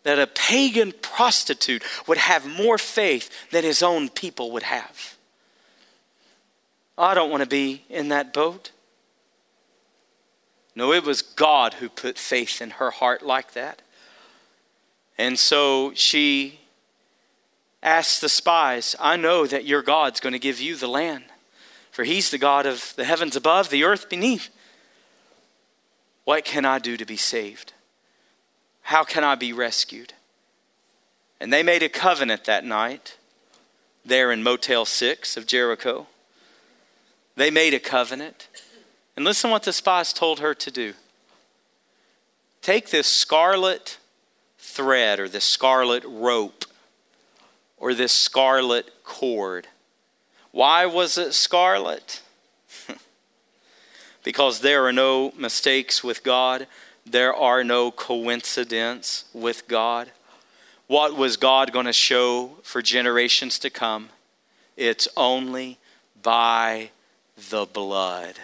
that 0.06 0.20
a 0.20 0.26
pagan 0.28 0.92
prostitute 1.02 1.82
would 2.06 2.16
have 2.16 2.46
more 2.46 2.78
faith 2.78 3.28
than 3.50 3.64
his 3.64 3.82
own 3.82 4.08
people 4.08 4.52
would 4.52 4.62
have. 4.62 5.16
I 6.96 7.12
don't 7.12 7.28
want 7.28 7.42
to 7.42 7.48
be 7.48 7.82
in 7.90 8.10
that 8.10 8.32
boat. 8.32 8.70
No, 10.76 10.92
it 10.92 11.04
was 11.04 11.22
God 11.22 11.74
who 11.74 11.88
put 11.88 12.18
faith 12.18 12.60
in 12.60 12.70
her 12.72 12.90
heart 12.90 13.24
like 13.24 13.54
that. 13.54 13.80
And 15.16 15.38
so 15.38 15.92
she 15.94 16.60
asked 17.82 18.20
the 18.20 18.28
spies, 18.28 18.94
I 19.00 19.16
know 19.16 19.46
that 19.46 19.64
your 19.64 19.82
God's 19.82 20.20
going 20.20 20.34
to 20.34 20.38
give 20.38 20.60
you 20.60 20.76
the 20.76 20.86
land, 20.86 21.24
for 21.90 22.04
he's 22.04 22.30
the 22.30 22.36
God 22.36 22.66
of 22.66 22.92
the 22.96 23.04
heavens 23.04 23.34
above, 23.34 23.70
the 23.70 23.84
earth 23.84 24.10
beneath. 24.10 24.50
What 26.24 26.44
can 26.44 26.66
I 26.66 26.78
do 26.78 26.98
to 26.98 27.06
be 27.06 27.16
saved? 27.16 27.72
How 28.82 29.02
can 29.02 29.24
I 29.24 29.34
be 29.34 29.54
rescued? 29.54 30.12
And 31.40 31.52
they 31.52 31.62
made 31.62 31.82
a 31.82 31.88
covenant 31.88 32.44
that 32.44 32.64
night 32.64 33.16
there 34.04 34.30
in 34.30 34.42
Motel 34.42 34.84
6 34.84 35.36
of 35.36 35.46
Jericho. 35.46 36.06
They 37.34 37.50
made 37.50 37.72
a 37.72 37.80
covenant. 37.80 38.48
And 39.16 39.24
listen 39.24 39.50
what 39.50 39.62
the 39.62 39.72
spies 39.72 40.12
told 40.12 40.40
her 40.40 40.54
to 40.54 40.70
do. 40.70 40.92
Take 42.60 42.90
this 42.90 43.06
scarlet 43.06 43.98
thread 44.58 45.18
or 45.18 45.28
this 45.28 45.44
scarlet 45.44 46.04
rope 46.06 46.64
or 47.78 47.94
this 47.94 48.12
scarlet 48.12 49.02
cord. 49.04 49.68
Why 50.50 50.84
was 50.86 51.16
it 51.16 51.32
scarlet? 51.32 52.22
because 54.24 54.60
there 54.60 54.84
are 54.86 54.92
no 54.92 55.32
mistakes 55.36 56.02
with 56.04 56.22
God. 56.22 56.66
There 57.04 57.34
are 57.34 57.62
no 57.62 57.90
coincidence 57.90 59.24
with 59.32 59.68
God. 59.68 60.10
What 60.88 61.16
was 61.16 61.36
God 61.36 61.72
going 61.72 61.86
to 61.86 61.92
show 61.92 62.58
for 62.62 62.82
generations 62.82 63.58
to 63.60 63.70
come? 63.70 64.10
It's 64.76 65.08
only 65.16 65.78
by 66.22 66.90
the 67.50 67.66
blood. 67.66 68.34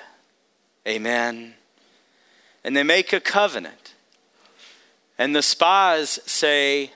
Amen. 0.87 1.55
And 2.64 2.77
they 2.77 2.83
make 2.83 3.12
a 3.12 3.21
covenant. 3.21 3.95
And 5.18 5.35
the 5.37 5.42
spies 5.42 6.18
say, 6.27 6.92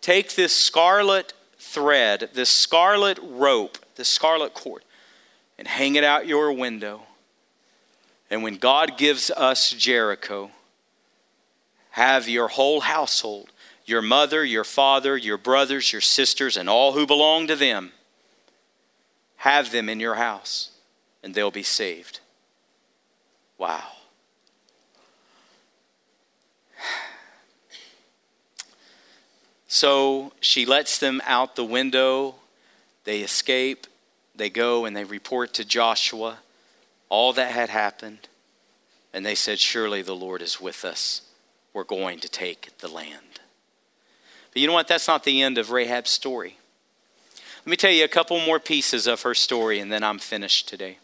Take 0.00 0.34
this 0.34 0.54
scarlet 0.54 1.32
thread, 1.58 2.30
this 2.32 2.50
scarlet 2.50 3.18
rope, 3.22 3.78
this 3.96 4.08
scarlet 4.08 4.54
cord, 4.54 4.82
and 5.58 5.66
hang 5.66 5.96
it 5.96 6.04
out 6.04 6.26
your 6.26 6.52
window. 6.52 7.02
And 8.30 8.42
when 8.42 8.56
God 8.56 8.96
gives 8.96 9.30
us 9.30 9.70
Jericho, 9.70 10.50
have 11.90 12.28
your 12.28 12.48
whole 12.48 12.80
household, 12.80 13.50
your 13.84 14.02
mother, 14.02 14.44
your 14.44 14.64
father, 14.64 15.16
your 15.16 15.38
brothers, 15.38 15.92
your 15.92 16.00
sisters, 16.00 16.56
and 16.56 16.68
all 16.68 16.92
who 16.92 17.06
belong 17.06 17.46
to 17.48 17.56
them, 17.56 17.92
have 19.38 19.72
them 19.72 19.88
in 19.88 19.98
your 19.98 20.14
house, 20.14 20.70
and 21.22 21.34
they'll 21.34 21.50
be 21.50 21.62
saved. 21.62 22.20
Wow. 23.58 23.84
So 29.66 30.32
she 30.40 30.64
lets 30.64 30.98
them 30.98 31.20
out 31.26 31.54
the 31.54 31.64
window. 31.64 32.36
They 33.04 33.20
escape. 33.20 33.86
They 34.34 34.48
go 34.48 34.84
and 34.84 34.96
they 34.96 35.04
report 35.04 35.52
to 35.54 35.64
Joshua 35.64 36.38
all 37.08 37.32
that 37.34 37.52
had 37.52 37.68
happened. 37.68 38.28
And 39.12 39.24
they 39.24 39.34
said, 39.34 39.58
Surely 39.58 40.02
the 40.02 40.16
Lord 40.16 40.42
is 40.42 40.60
with 40.60 40.84
us. 40.84 41.22
We're 41.72 41.84
going 41.84 42.20
to 42.20 42.28
take 42.28 42.76
the 42.78 42.88
land. 42.88 43.40
But 44.52 44.62
you 44.62 44.66
know 44.66 44.74
what? 44.74 44.88
That's 44.88 45.08
not 45.08 45.24
the 45.24 45.42
end 45.42 45.58
of 45.58 45.70
Rahab's 45.70 46.10
story. 46.10 46.58
Let 47.64 47.70
me 47.70 47.76
tell 47.76 47.90
you 47.90 48.04
a 48.04 48.08
couple 48.08 48.40
more 48.40 48.58
pieces 48.58 49.06
of 49.06 49.22
her 49.22 49.34
story, 49.34 49.78
and 49.78 49.92
then 49.92 50.02
I'm 50.02 50.18
finished 50.18 50.68
today. 50.68 50.98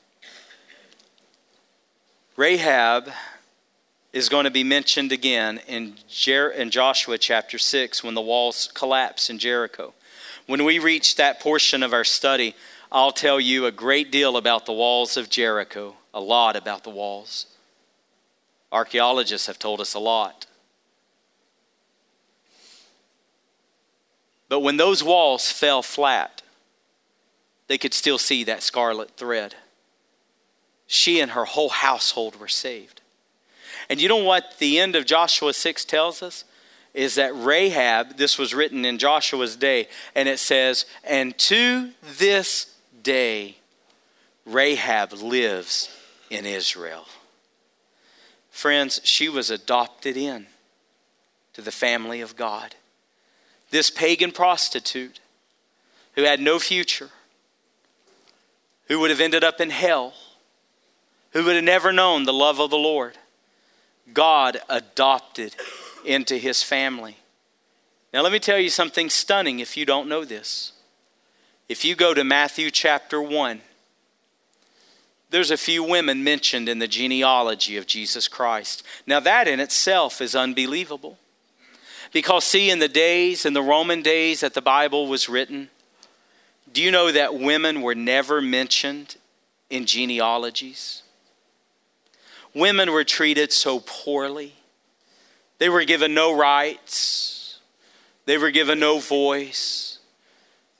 Rahab 2.36 3.10
is 4.12 4.28
going 4.28 4.44
to 4.44 4.50
be 4.50 4.64
mentioned 4.64 5.12
again 5.12 5.60
in, 5.68 5.94
Jer- 6.08 6.50
in 6.50 6.70
Joshua 6.70 7.16
chapter 7.18 7.58
6 7.58 8.02
when 8.02 8.14
the 8.14 8.20
walls 8.20 8.70
collapse 8.74 9.30
in 9.30 9.38
Jericho. 9.38 9.94
When 10.46 10.64
we 10.64 10.78
reach 10.78 11.16
that 11.16 11.40
portion 11.40 11.82
of 11.82 11.92
our 11.92 12.04
study, 12.04 12.54
I'll 12.90 13.12
tell 13.12 13.40
you 13.40 13.66
a 13.66 13.72
great 13.72 14.10
deal 14.10 14.36
about 14.36 14.66
the 14.66 14.72
walls 14.72 15.16
of 15.16 15.30
Jericho, 15.30 15.94
a 16.12 16.20
lot 16.20 16.56
about 16.56 16.84
the 16.84 16.90
walls. 16.90 17.46
Archaeologists 18.70 19.46
have 19.46 19.58
told 19.58 19.80
us 19.80 19.94
a 19.94 20.00
lot. 20.00 20.46
But 24.48 24.60
when 24.60 24.76
those 24.76 25.02
walls 25.02 25.50
fell 25.50 25.82
flat, 25.82 26.42
they 27.68 27.78
could 27.78 27.94
still 27.94 28.18
see 28.18 28.44
that 28.44 28.62
scarlet 28.62 29.16
thread. 29.16 29.54
She 30.86 31.20
and 31.20 31.32
her 31.32 31.44
whole 31.44 31.70
household 31.70 32.38
were 32.38 32.48
saved. 32.48 33.00
And 33.88 34.00
you 34.00 34.08
know 34.08 34.16
what 34.16 34.58
the 34.58 34.78
end 34.78 34.96
of 34.96 35.06
Joshua 35.06 35.52
6 35.52 35.84
tells 35.84 36.22
us? 36.22 36.44
Is 36.92 37.16
that 37.16 37.34
Rahab, 37.34 38.18
this 38.18 38.38
was 38.38 38.54
written 38.54 38.84
in 38.84 38.98
Joshua's 38.98 39.56
day, 39.56 39.88
and 40.14 40.28
it 40.28 40.38
says, 40.38 40.86
And 41.02 41.36
to 41.38 41.90
this 42.02 42.76
day, 43.02 43.56
Rahab 44.46 45.12
lives 45.12 45.88
in 46.30 46.46
Israel. 46.46 47.06
Friends, 48.50 49.00
she 49.02 49.28
was 49.28 49.50
adopted 49.50 50.16
in 50.16 50.46
to 51.54 51.62
the 51.62 51.72
family 51.72 52.20
of 52.20 52.36
God. 52.36 52.76
This 53.70 53.90
pagan 53.90 54.30
prostitute 54.30 55.18
who 56.14 56.22
had 56.22 56.40
no 56.40 56.58
future, 56.58 57.10
who 58.86 59.00
would 59.00 59.10
have 59.10 59.20
ended 59.20 59.42
up 59.42 59.60
in 59.60 59.70
hell, 59.70 60.14
who 61.34 61.44
would 61.44 61.56
have 61.56 61.64
never 61.64 61.92
known 61.92 62.24
the 62.24 62.32
love 62.32 62.58
of 62.58 62.70
the 62.70 62.78
Lord 62.78 63.18
God 64.12 64.58
adopted 64.68 65.54
into 66.04 66.36
his 66.36 66.62
family. 66.62 67.16
Now, 68.12 68.22
let 68.22 68.32
me 68.32 68.38
tell 68.38 68.58
you 68.58 68.70
something 68.70 69.10
stunning 69.10 69.58
if 69.58 69.76
you 69.76 69.84
don't 69.84 70.08
know 70.08 70.24
this. 70.24 70.72
If 71.68 71.84
you 71.84 71.96
go 71.96 72.14
to 72.14 72.22
Matthew 72.22 72.70
chapter 72.70 73.20
1, 73.20 73.60
there's 75.30 75.50
a 75.50 75.56
few 75.56 75.82
women 75.82 76.22
mentioned 76.22 76.68
in 76.68 76.78
the 76.78 76.86
genealogy 76.86 77.76
of 77.76 77.86
Jesus 77.86 78.28
Christ. 78.28 78.84
Now, 79.06 79.18
that 79.20 79.48
in 79.48 79.58
itself 79.58 80.20
is 80.20 80.36
unbelievable. 80.36 81.18
Because, 82.12 82.44
see, 82.44 82.70
in 82.70 82.78
the 82.78 82.88
days, 82.88 83.44
in 83.44 83.54
the 83.54 83.62
Roman 83.62 84.02
days 84.02 84.40
that 84.40 84.54
the 84.54 84.62
Bible 84.62 85.08
was 85.08 85.28
written, 85.28 85.70
do 86.72 86.82
you 86.82 86.92
know 86.92 87.10
that 87.10 87.34
women 87.34 87.80
were 87.80 87.94
never 87.94 88.40
mentioned 88.40 89.16
in 89.70 89.86
genealogies? 89.86 91.03
Women 92.54 92.92
were 92.92 93.04
treated 93.04 93.52
so 93.52 93.80
poorly. 93.80 94.54
They 95.58 95.68
were 95.68 95.84
given 95.84 96.14
no 96.14 96.36
rights, 96.36 97.58
they 98.26 98.38
were 98.38 98.50
given 98.50 98.80
no 98.80 98.98
voice. 98.98 99.98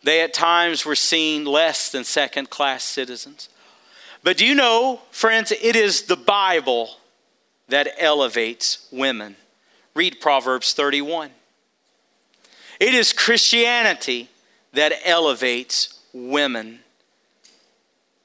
They 0.03 0.21
at 0.21 0.35
times 0.35 0.85
were 0.85 0.95
seen 0.95 1.47
less 1.47 1.91
than 1.91 2.05
second 2.05 2.51
class 2.51 2.85
citizens. 2.85 3.49
But 4.23 4.37
do 4.37 4.47
you 4.47 4.55
know, 4.55 5.01
friends, 5.11 5.51
it 5.51 5.77
is 5.77 6.03
the 6.03 6.17
Bible 6.17 6.97
that 7.69 7.89
elevates 7.99 8.87
women. 8.93 9.37
Read 9.95 10.21
Proverbs 10.21 10.75
31. 10.75 11.31
It 12.81 12.93
is 12.93 13.15
Christianity 13.15 14.29
that 14.73 14.93
elevates 15.05 16.01
women. 16.13 16.81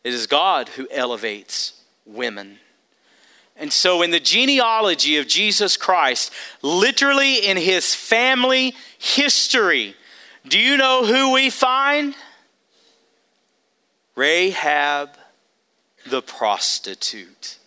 It 0.03 0.13
is 0.13 0.27
God 0.27 0.69
who 0.69 0.87
elevates 0.91 1.81
women. 2.05 2.59
And 3.59 3.73
so, 3.73 4.01
in 4.01 4.11
the 4.11 4.21
genealogy 4.21 5.17
of 5.17 5.27
Jesus 5.27 5.75
Christ, 5.75 6.31
literally 6.61 7.45
in 7.45 7.57
his 7.57 7.93
family 7.93 8.73
history, 8.97 9.95
do 10.47 10.57
you 10.57 10.77
know 10.77 11.05
who 11.05 11.33
we 11.33 11.49
find? 11.49 12.15
Rahab 14.15 15.09
the 16.05 16.21
prostitute. 16.21 17.57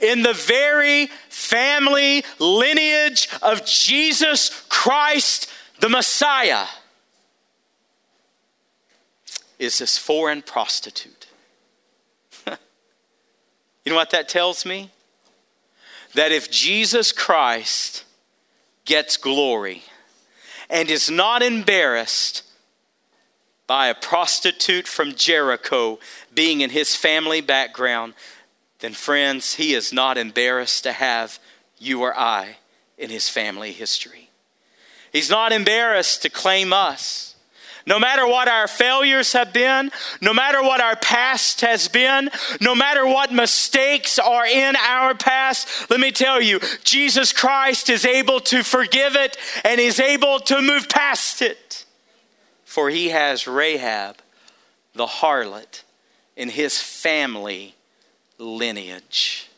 In 0.00 0.22
the 0.22 0.32
very 0.32 1.08
family 1.28 2.24
lineage 2.38 3.28
of 3.42 3.66
Jesus 3.66 4.64
Christ, 4.70 5.50
the 5.80 5.90
Messiah, 5.90 6.64
is 9.58 9.78
this 9.78 9.98
foreign 9.98 10.40
prostitute. 10.40 11.19
You 13.84 13.90
know 13.90 13.96
what 13.96 14.10
that 14.10 14.28
tells 14.28 14.66
me? 14.66 14.90
That 16.14 16.32
if 16.32 16.50
Jesus 16.50 17.12
Christ 17.12 18.04
gets 18.84 19.16
glory 19.16 19.82
and 20.68 20.90
is 20.90 21.10
not 21.10 21.42
embarrassed 21.42 22.42
by 23.66 23.86
a 23.86 23.94
prostitute 23.94 24.88
from 24.88 25.14
Jericho 25.14 25.98
being 26.34 26.60
in 26.60 26.70
his 26.70 26.96
family 26.96 27.40
background, 27.40 28.14
then, 28.80 28.94
friends, 28.94 29.54
he 29.54 29.74
is 29.74 29.92
not 29.92 30.18
embarrassed 30.18 30.82
to 30.82 30.92
have 30.92 31.38
you 31.78 32.02
or 32.02 32.18
I 32.18 32.56
in 32.98 33.10
his 33.10 33.28
family 33.28 33.72
history. 33.72 34.30
He's 35.12 35.30
not 35.30 35.52
embarrassed 35.52 36.22
to 36.22 36.30
claim 36.30 36.72
us 36.72 37.29
No 37.86 37.98
matter 37.98 38.26
what 38.26 38.48
our 38.48 38.68
failures 38.68 39.32
have 39.32 39.52
been, 39.52 39.90
no 40.20 40.34
matter 40.34 40.62
what 40.62 40.80
our 40.80 40.96
past 40.96 41.62
has 41.62 41.88
been, 41.88 42.30
no 42.60 42.74
matter 42.74 43.06
what 43.06 43.32
mistakes 43.32 44.18
are 44.18 44.46
in 44.46 44.76
our 44.76 45.14
past, 45.14 45.90
let 45.90 46.00
me 46.00 46.12
tell 46.12 46.40
you, 46.40 46.60
Jesus 46.84 47.32
Christ 47.32 47.88
is 47.88 48.04
able 48.04 48.40
to 48.40 48.62
forgive 48.62 49.14
it 49.14 49.36
and 49.64 49.80
is 49.80 49.98
able 49.98 50.38
to 50.40 50.60
move 50.60 50.88
past 50.88 51.42
it. 51.42 51.84
For 52.64 52.90
he 52.90 53.08
has 53.08 53.46
Rahab, 53.46 54.18
the 54.94 55.06
harlot, 55.06 55.82
in 56.36 56.50
his 56.50 56.80
family 56.80 57.74
lineage. 58.38 59.48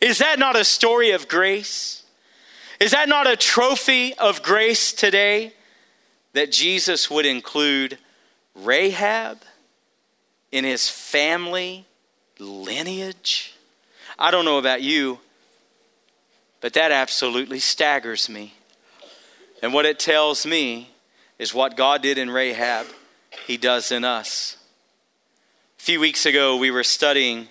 Is 0.00 0.18
that 0.18 0.38
not 0.38 0.56
a 0.56 0.64
story 0.64 1.10
of 1.10 1.28
grace? 1.28 2.04
Is 2.78 2.92
that 2.92 3.08
not 3.08 3.26
a 3.26 3.36
trophy 3.36 4.14
of 4.14 4.42
grace 4.42 4.92
today? 4.92 5.52
That 6.32 6.52
Jesus 6.52 7.10
would 7.10 7.26
include 7.26 7.98
Rahab 8.54 9.38
in 10.52 10.64
his 10.64 10.88
family 10.88 11.86
lineage? 12.38 13.54
I 14.18 14.30
don't 14.30 14.44
know 14.44 14.58
about 14.58 14.82
you, 14.82 15.18
but 16.60 16.74
that 16.74 16.92
absolutely 16.92 17.58
staggers 17.58 18.28
me. 18.28 18.54
And 19.62 19.72
what 19.72 19.86
it 19.86 19.98
tells 19.98 20.46
me 20.46 20.90
is 21.38 21.54
what 21.54 21.76
God 21.76 22.02
did 22.02 22.18
in 22.18 22.30
Rahab, 22.30 22.86
he 23.46 23.56
does 23.56 23.90
in 23.90 24.04
us. 24.04 24.56
A 25.78 25.82
few 25.82 26.00
weeks 26.00 26.26
ago, 26.26 26.56
we 26.56 26.70
were 26.70 26.84
studying 26.84 27.48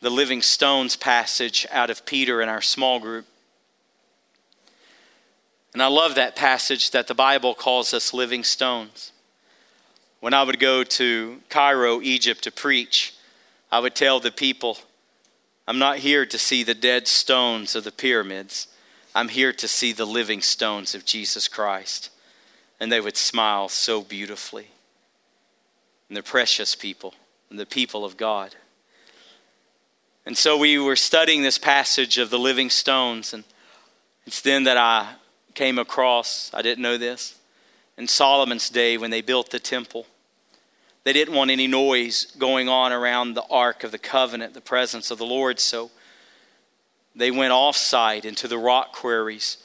the 0.00 0.10
Living 0.10 0.42
Stones 0.42 0.96
passage 0.96 1.66
out 1.72 1.90
of 1.90 2.06
Peter 2.06 2.40
in 2.40 2.48
our 2.48 2.62
small 2.62 3.00
group. 3.00 3.26
And 5.74 5.82
I 5.82 5.88
love 5.88 6.14
that 6.14 6.36
passage 6.36 6.92
that 6.92 7.08
the 7.08 7.14
Bible 7.14 7.52
calls 7.52 7.92
us 7.92 8.14
living 8.14 8.44
stones. 8.44 9.12
When 10.20 10.32
I 10.32 10.44
would 10.44 10.60
go 10.60 10.84
to 10.84 11.40
Cairo, 11.50 12.00
Egypt 12.00 12.44
to 12.44 12.52
preach, 12.52 13.12
I 13.70 13.80
would 13.80 13.96
tell 13.96 14.20
the 14.20 14.30
people, 14.30 14.78
I'm 15.66 15.80
not 15.80 15.98
here 15.98 16.24
to 16.24 16.38
see 16.38 16.62
the 16.62 16.74
dead 16.74 17.08
stones 17.08 17.74
of 17.74 17.82
the 17.82 17.90
pyramids. 17.92 18.68
I'm 19.16 19.28
here 19.28 19.52
to 19.52 19.66
see 19.66 19.92
the 19.92 20.06
living 20.06 20.40
stones 20.40 20.94
of 20.94 21.04
Jesus 21.04 21.48
Christ. 21.48 22.10
And 22.78 22.90
they 22.90 23.00
would 23.00 23.16
smile 23.16 23.68
so 23.68 24.00
beautifully. 24.00 24.68
And 26.08 26.16
the 26.16 26.22
precious 26.22 26.76
people, 26.76 27.14
and 27.50 27.58
the 27.58 27.66
people 27.66 28.04
of 28.04 28.16
God. 28.16 28.54
And 30.24 30.38
so 30.38 30.56
we 30.56 30.78
were 30.78 30.96
studying 30.96 31.42
this 31.42 31.58
passage 31.58 32.16
of 32.16 32.30
the 32.30 32.38
living 32.38 32.70
stones, 32.70 33.34
and 33.34 33.44
it's 34.24 34.40
then 34.40 34.64
that 34.64 34.76
I 34.76 35.14
came 35.54 35.78
across, 35.78 36.50
I 36.52 36.62
didn't 36.62 36.82
know 36.82 36.98
this, 36.98 37.38
in 37.96 38.08
Solomon's 38.08 38.68
day 38.68 38.98
when 38.98 39.10
they 39.10 39.20
built 39.20 39.50
the 39.50 39.60
temple. 39.60 40.06
They 41.04 41.12
didn't 41.12 41.34
want 41.34 41.50
any 41.50 41.66
noise 41.66 42.26
going 42.38 42.68
on 42.68 42.92
around 42.92 43.34
the 43.34 43.44
Ark 43.50 43.84
of 43.84 43.92
the 43.92 43.98
Covenant, 43.98 44.54
the 44.54 44.60
presence 44.60 45.10
of 45.10 45.18
the 45.18 45.26
Lord, 45.26 45.60
so 45.60 45.90
they 47.14 47.30
went 47.30 47.52
off 47.52 47.76
site 47.76 48.24
into 48.24 48.48
the 48.48 48.58
rock 48.58 48.92
quarries 48.92 49.58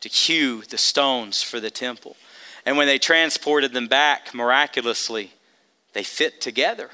to 0.00 0.08
hew 0.08 0.62
the 0.62 0.78
stones 0.78 1.42
for 1.42 1.60
the 1.60 1.70
temple. 1.70 2.16
And 2.64 2.76
when 2.76 2.88
they 2.88 2.98
transported 2.98 3.72
them 3.72 3.86
back 3.86 4.34
miraculously, 4.34 5.32
they 5.92 6.02
fit 6.02 6.40
together. 6.40 6.90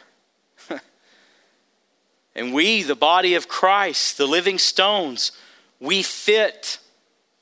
and 2.35 2.53
we, 2.53 2.83
the 2.83 2.95
body 2.95 3.35
of 3.35 3.49
Christ, 3.49 4.19
the 4.19 4.27
living 4.27 4.59
stones, 4.59 5.33
we 5.81 6.03
fit 6.03 6.79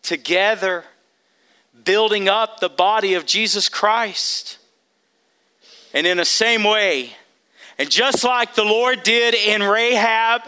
together 0.03 0.85
building 1.85 2.29
up 2.29 2.61
the 2.61 2.69
body 2.69 3.15
of 3.15 3.27
Jesus 3.27 3.69
Christ. 3.69 4.59
And 5.93 6.07
in 6.07 6.19
the 6.19 6.25
same 6.25 6.65
way, 6.65 7.13
and 7.79 7.91
just 7.91 8.25
like 8.25 8.55
the 8.55 8.65
Lord 8.65 9.03
did 9.03 9.35
in 9.35 9.63
Rahab, 9.63 10.43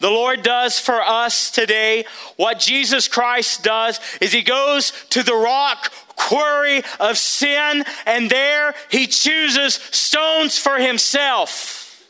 the 0.00 0.10
Lord 0.10 0.42
does 0.42 0.78
for 0.78 1.00
us 1.00 1.50
today. 1.50 2.04
What 2.36 2.58
Jesus 2.58 3.08
Christ 3.08 3.62
does 3.62 4.00
is 4.20 4.32
He 4.32 4.42
goes 4.42 4.92
to 5.10 5.22
the 5.22 5.34
rock 5.34 5.92
quarry 6.16 6.82
of 7.00 7.16
sin, 7.16 7.84
and 8.04 8.28
there 8.28 8.74
He 8.90 9.06
chooses 9.06 9.74
stones 9.74 10.58
for 10.58 10.78
Himself. 10.78 12.04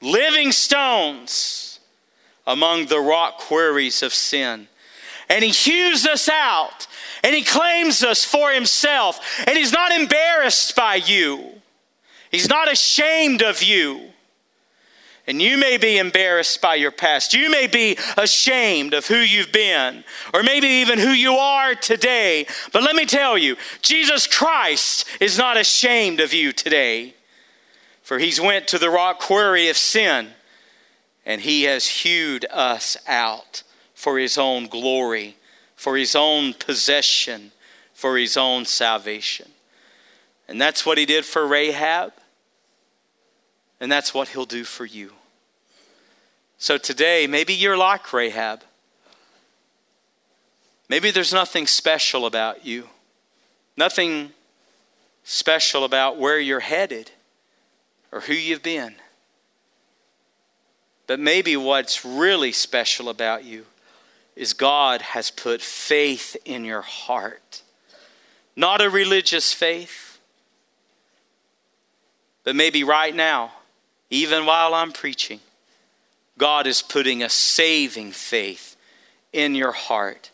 Living 0.00 0.52
stones 0.52 1.80
among 2.46 2.86
the 2.86 3.00
rock 3.00 3.38
quarries 3.38 4.02
of 4.02 4.14
sin 4.14 4.68
and 5.28 5.44
he 5.44 5.50
hews 5.50 6.06
us 6.06 6.28
out 6.28 6.86
and 7.22 7.34
he 7.34 7.42
claims 7.42 8.02
us 8.02 8.24
for 8.24 8.52
himself 8.52 9.20
and 9.46 9.56
he's 9.56 9.72
not 9.72 9.92
embarrassed 9.92 10.74
by 10.76 10.96
you. 10.96 11.52
He's 12.30 12.48
not 12.48 12.70
ashamed 12.70 13.42
of 13.42 13.62
you. 13.62 14.12
And 15.26 15.40
you 15.40 15.56
may 15.56 15.76
be 15.76 15.98
embarrassed 15.98 16.60
by 16.60 16.74
your 16.74 16.90
past. 16.90 17.32
You 17.32 17.48
may 17.48 17.68
be 17.68 17.96
ashamed 18.16 18.92
of 18.92 19.06
who 19.06 19.18
you've 19.18 19.52
been, 19.52 20.02
or 20.34 20.42
maybe 20.42 20.66
even 20.66 20.98
who 20.98 21.10
you 21.10 21.34
are 21.34 21.76
today. 21.76 22.46
But 22.72 22.82
let 22.82 22.96
me 22.96 23.06
tell 23.06 23.38
you, 23.38 23.56
Jesus 23.82 24.26
Christ 24.26 25.06
is 25.20 25.38
not 25.38 25.56
ashamed 25.56 26.20
of 26.20 26.34
you 26.34 26.52
today. 26.52 27.14
For 28.02 28.18
he's 28.18 28.40
went 28.40 28.66
to 28.68 28.78
the 28.78 28.90
rock 28.90 29.20
quarry 29.20 29.68
of 29.68 29.76
sin, 29.76 30.30
and 31.24 31.40
he 31.42 31.62
has 31.64 31.86
hewed 31.86 32.44
us 32.50 32.96
out 33.06 33.62
for 34.02 34.18
his 34.18 34.36
own 34.36 34.66
glory, 34.66 35.36
for 35.76 35.96
his 35.96 36.16
own 36.16 36.52
possession, 36.54 37.52
for 37.94 38.18
his 38.18 38.36
own 38.36 38.64
salvation. 38.64 39.48
And 40.48 40.60
that's 40.60 40.84
what 40.84 40.98
he 40.98 41.06
did 41.06 41.24
for 41.24 41.46
Rahab, 41.46 42.12
and 43.78 43.92
that's 43.92 44.12
what 44.12 44.26
he'll 44.26 44.44
do 44.44 44.64
for 44.64 44.84
you. 44.84 45.12
So 46.58 46.78
today, 46.78 47.28
maybe 47.28 47.54
you're 47.54 47.76
like 47.76 48.12
Rahab. 48.12 48.64
Maybe 50.88 51.12
there's 51.12 51.32
nothing 51.32 51.68
special 51.68 52.26
about 52.26 52.66
you, 52.66 52.88
nothing 53.76 54.32
special 55.22 55.84
about 55.84 56.18
where 56.18 56.40
you're 56.40 56.58
headed 56.58 57.12
or 58.10 58.22
who 58.22 58.34
you've 58.34 58.64
been. 58.64 58.96
But 61.06 61.20
maybe 61.20 61.56
what's 61.56 62.04
really 62.04 62.50
special 62.50 63.08
about 63.08 63.44
you 63.44 63.66
is 64.34 64.52
God 64.52 65.02
has 65.02 65.30
put 65.30 65.60
faith 65.60 66.36
in 66.44 66.64
your 66.64 66.82
heart. 66.82 67.62
Not 68.56 68.80
a 68.80 68.90
religious 68.90 69.52
faith, 69.52 70.18
but 72.44 72.56
maybe 72.56 72.84
right 72.84 73.14
now, 73.14 73.52
even 74.10 74.46
while 74.46 74.74
I'm 74.74 74.92
preaching, 74.92 75.40
God 76.38 76.66
is 76.66 76.82
putting 76.82 77.22
a 77.22 77.28
saving 77.28 78.12
faith 78.12 78.76
in 79.32 79.54
your 79.54 79.72
heart. 79.72 80.30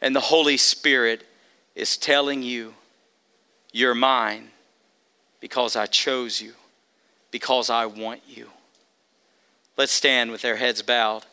And 0.00 0.14
the 0.14 0.20
Holy 0.20 0.56
Spirit 0.56 1.26
is 1.74 1.96
telling 1.96 2.42
you, 2.42 2.74
You're 3.72 3.94
mine 3.94 4.48
because 5.40 5.76
I 5.76 5.86
chose 5.86 6.40
you, 6.40 6.54
because 7.30 7.70
I 7.70 7.86
want 7.86 8.22
you. 8.26 8.50
Let's 9.76 9.92
stand 9.92 10.30
with 10.30 10.44
our 10.44 10.56
heads 10.56 10.82
bowed 10.82 11.26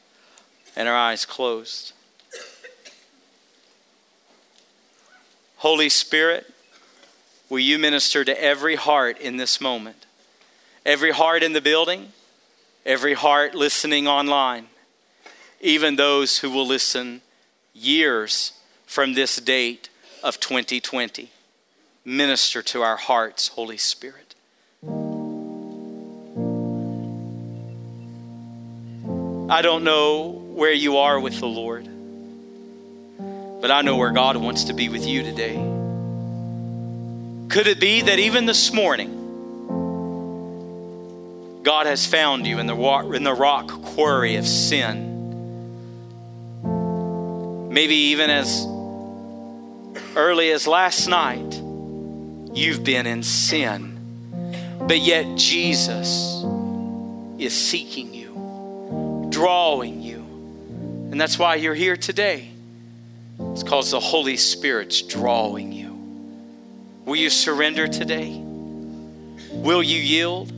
and 0.76 0.88
our 0.88 0.96
eyes 0.96 1.26
closed. 1.26 1.94
Holy 5.58 5.90
Spirit, 5.90 6.52
will 7.50 7.60
you 7.60 7.80
minister 7.80 8.26
to 8.26 8.44
every 8.44 8.76
heart 8.76 9.18
in 9.18 9.38
this 9.38 9.62
moment? 9.62 10.06
Every 10.86 11.12
heart 11.12 11.42
in 11.42 11.54
the 11.54 11.62
building, 11.62 12.12
every 12.86 13.14
heart 13.14 13.56
listening 13.56 14.08
online, 14.08 14.68
even 15.62 15.96
those 15.96 16.40
who 16.40 16.50
will 16.50 16.68
listen 16.68 17.22
years 17.74 18.52
from 18.86 19.14
this 19.14 19.38
date 19.38 19.90
of 20.22 20.40
2020. 20.40 21.32
Minister 22.04 22.62
to 22.62 22.82
our 22.82 22.98
hearts, 22.98 23.48
Holy 23.48 23.78
Spirit. 23.78 24.36
I 29.50 29.62
don't 29.62 29.84
know 29.84 30.43
where 30.54 30.72
you 30.72 30.98
are 30.98 31.20
with 31.20 31.40
the 31.40 31.48
Lord. 31.48 31.88
But 33.62 33.72
I 33.72 33.82
know 33.82 33.96
where 33.98 34.12
God 34.12 34.38
wants 34.38 34.66
to 34.66 34.74
be 34.74 34.90
with 34.90 35.08
you 35.08 35.24
today. 35.24 35.56
Could 37.50 37.68
it 37.68 37.80
be 37.80 38.02
that 38.02 38.20
even 38.20 38.46
this 38.46 38.72
morning, 38.74 39.22
God 41.64 41.86
has 41.86 42.06
found 42.06 42.46
you 42.46 42.60
in 42.60 42.68
the, 42.68 42.76
in 43.16 43.24
the 43.24 43.34
rock 43.34 43.68
quarry 43.68 44.36
of 44.36 44.46
sin? 44.48 45.10
Maybe 47.72 47.96
even 47.96 48.30
as 48.30 48.68
early 50.16 50.52
as 50.52 50.68
last 50.68 51.08
night, 51.08 51.62
you've 52.54 52.84
been 52.84 53.08
in 53.08 53.24
sin, 53.24 53.98
but 54.82 55.00
yet 55.00 55.38
Jesus 55.38 56.44
is 57.40 57.54
seeking 57.54 58.14
you, 58.14 59.28
drawing 59.32 60.02
you 60.02 60.03
and 61.14 61.22
that's 61.22 61.38
why 61.38 61.54
you're 61.54 61.76
here 61.76 61.96
today. 61.96 62.50
It's 63.52 63.62
because 63.62 63.92
the 63.92 64.00
Holy 64.00 64.36
Spirit's 64.36 65.04
drawing 65.04 65.72
you. 65.72 65.92
Will 67.06 67.18
you 67.18 67.30
surrender 67.30 67.88
today? 67.88 68.42
Will 69.52 69.84
you 69.84 70.02
yield? 70.02 70.52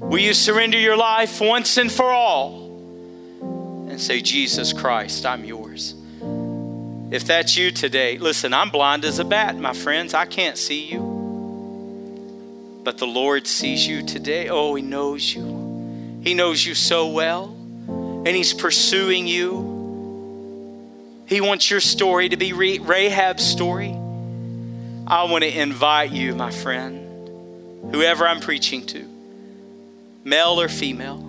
Will 0.00 0.20
you 0.20 0.32
surrender 0.32 0.78
your 0.78 0.96
life 0.96 1.40
once 1.40 1.76
and 1.76 1.90
for 1.90 2.08
all 2.08 2.66
and 3.90 4.00
say, 4.00 4.20
Jesus 4.20 4.72
Christ, 4.72 5.26
I'm 5.26 5.44
yours? 5.44 5.96
If 7.10 7.26
that's 7.26 7.56
you 7.56 7.72
today, 7.72 8.18
listen, 8.18 8.54
I'm 8.54 8.70
blind 8.70 9.04
as 9.04 9.18
a 9.18 9.24
bat, 9.24 9.56
my 9.56 9.72
friends. 9.72 10.14
I 10.14 10.24
can't 10.24 10.56
see 10.56 10.84
you. 10.84 11.00
But 12.84 12.98
the 12.98 13.08
Lord 13.08 13.48
sees 13.48 13.88
you 13.88 14.04
today. 14.04 14.48
Oh, 14.48 14.76
He 14.76 14.82
knows 14.82 15.34
you. 15.34 16.20
He 16.22 16.32
knows 16.32 16.64
you 16.64 16.76
so 16.76 17.08
well, 17.08 17.53
and 18.26 18.28
He's 18.28 18.52
pursuing 18.52 19.26
you. 19.26 19.72
He 21.26 21.40
wants 21.40 21.70
your 21.70 21.80
story 21.80 22.28
to 22.28 22.36
be 22.36 22.52
Rahab's 22.52 23.44
story. 23.44 23.90
I 25.06 25.24
want 25.24 25.44
to 25.44 25.60
invite 25.60 26.12
you, 26.12 26.34
my 26.34 26.50
friend, 26.50 27.92
whoever 27.94 28.26
I'm 28.26 28.40
preaching 28.40 28.86
to, 28.86 29.06
male 30.24 30.60
or 30.60 30.68
female, 30.68 31.20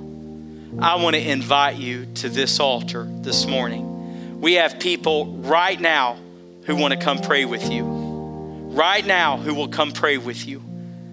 I 0.81 0.95
want 0.95 1.15
to 1.15 1.21
invite 1.21 1.77
you 1.77 2.05
to 2.15 2.29
this 2.29 2.59
altar 2.59 3.07
this 3.21 3.45
morning. 3.45 4.41
We 4.41 4.53
have 4.53 4.79
people 4.79 5.25
right 5.37 5.79
now 5.79 6.17
who 6.65 6.75
want 6.75 6.93
to 6.93 6.99
come 6.99 7.19
pray 7.19 7.45
with 7.45 7.69
you. 7.71 7.83
Right 7.83 9.05
now, 9.05 9.37
who 9.37 9.53
will 9.53 9.69
come 9.69 9.93
pray 9.93 10.17
with 10.17 10.45
you. 10.45 10.61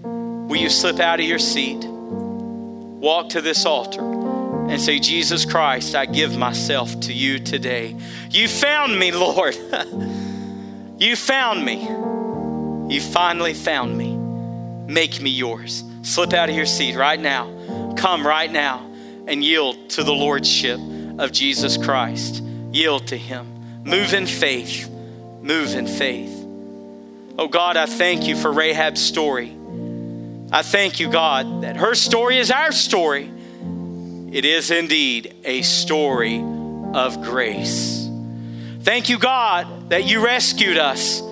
Will 0.04 0.56
you 0.56 0.68
slip 0.68 0.98
out 0.98 1.20
of 1.20 1.26
your 1.26 1.38
seat, 1.38 1.84
walk 1.84 3.30
to 3.30 3.40
this 3.40 3.64
altar, 3.64 4.02
and 4.68 4.80
say, 4.80 4.98
Jesus 4.98 5.44
Christ, 5.44 5.94
I 5.94 6.06
give 6.06 6.36
myself 6.36 6.98
to 7.00 7.12
you 7.12 7.38
today. 7.38 7.96
You 8.30 8.48
found 8.48 8.98
me, 8.98 9.12
Lord. 9.12 9.56
you 10.98 11.16
found 11.16 11.64
me. 11.64 11.82
You 12.94 13.00
finally 13.00 13.54
found 13.54 13.96
me. 13.96 14.16
Make 14.92 15.20
me 15.20 15.30
yours. 15.30 15.84
Slip 16.02 16.32
out 16.32 16.48
of 16.48 16.56
your 16.56 16.66
seat 16.66 16.96
right 16.96 17.20
now. 17.20 17.94
Come 17.96 18.26
right 18.26 18.50
now 18.50 18.88
and 19.26 19.44
yield 19.44 19.90
to 19.90 20.02
the 20.02 20.12
Lordship 20.12 20.80
of 21.18 21.32
Jesus 21.32 21.76
Christ. 21.76 22.42
Yield 22.72 23.06
to 23.08 23.16
Him. 23.16 23.46
Move 23.84 24.14
in 24.14 24.26
faith. 24.26 24.88
Move 25.40 25.74
in 25.74 25.86
faith. 25.86 26.38
Oh 27.38 27.48
God, 27.48 27.76
I 27.76 27.86
thank 27.86 28.26
you 28.26 28.36
for 28.36 28.52
Rahab's 28.52 29.00
story. 29.00 29.56
I 30.52 30.62
thank 30.62 31.00
you, 31.00 31.08
God, 31.10 31.62
that 31.62 31.76
her 31.76 31.94
story 31.94 32.38
is 32.38 32.50
our 32.50 32.72
story. 32.72 33.31
It 34.32 34.44
is 34.44 34.70
indeed 34.70 35.34
a 35.44 35.62
story 35.62 36.42
of 36.94 37.22
grace. 37.22 38.08
Thank 38.80 39.08
you, 39.08 39.18
God, 39.18 39.90
that 39.90 40.04
you 40.04 40.24
rescued 40.24 40.78
us 40.78 41.22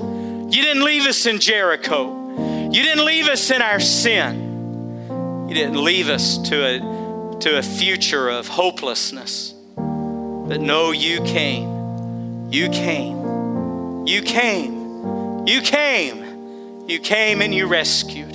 you 0.51 0.62
didn't 0.62 0.82
leave 0.82 1.07
us 1.07 1.26
in 1.26 1.38
Jericho. 1.38 2.68
You 2.72 2.82
didn't 2.82 3.05
leave 3.05 3.28
us 3.28 3.53
in 3.53 3.62
our 3.62 3.78
sin. 3.78 5.46
You 5.48 5.55
didn't 5.55 5.84
leave 5.84 6.09
us 6.09 6.38
to 6.48 6.64
a, 6.64 7.38
to 7.38 7.59
a 7.59 7.62
future 7.62 8.28
of 8.28 8.48
hopelessness. 8.48 9.55
But 9.76 10.61
no, 10.61 10.90
you 10.90 11.22
came. 11.22 12.51
You 12.51 12.68
came. 12.68 14.07
You 14.09 14.22
came. 14.22 15.46
You 15.46 15.61
came. 15.61 16.88
You 16.88 16.98
came 16.98 17.42
and 17.42 17.55
you 17.55 17.68
rescued. 17.68 18.34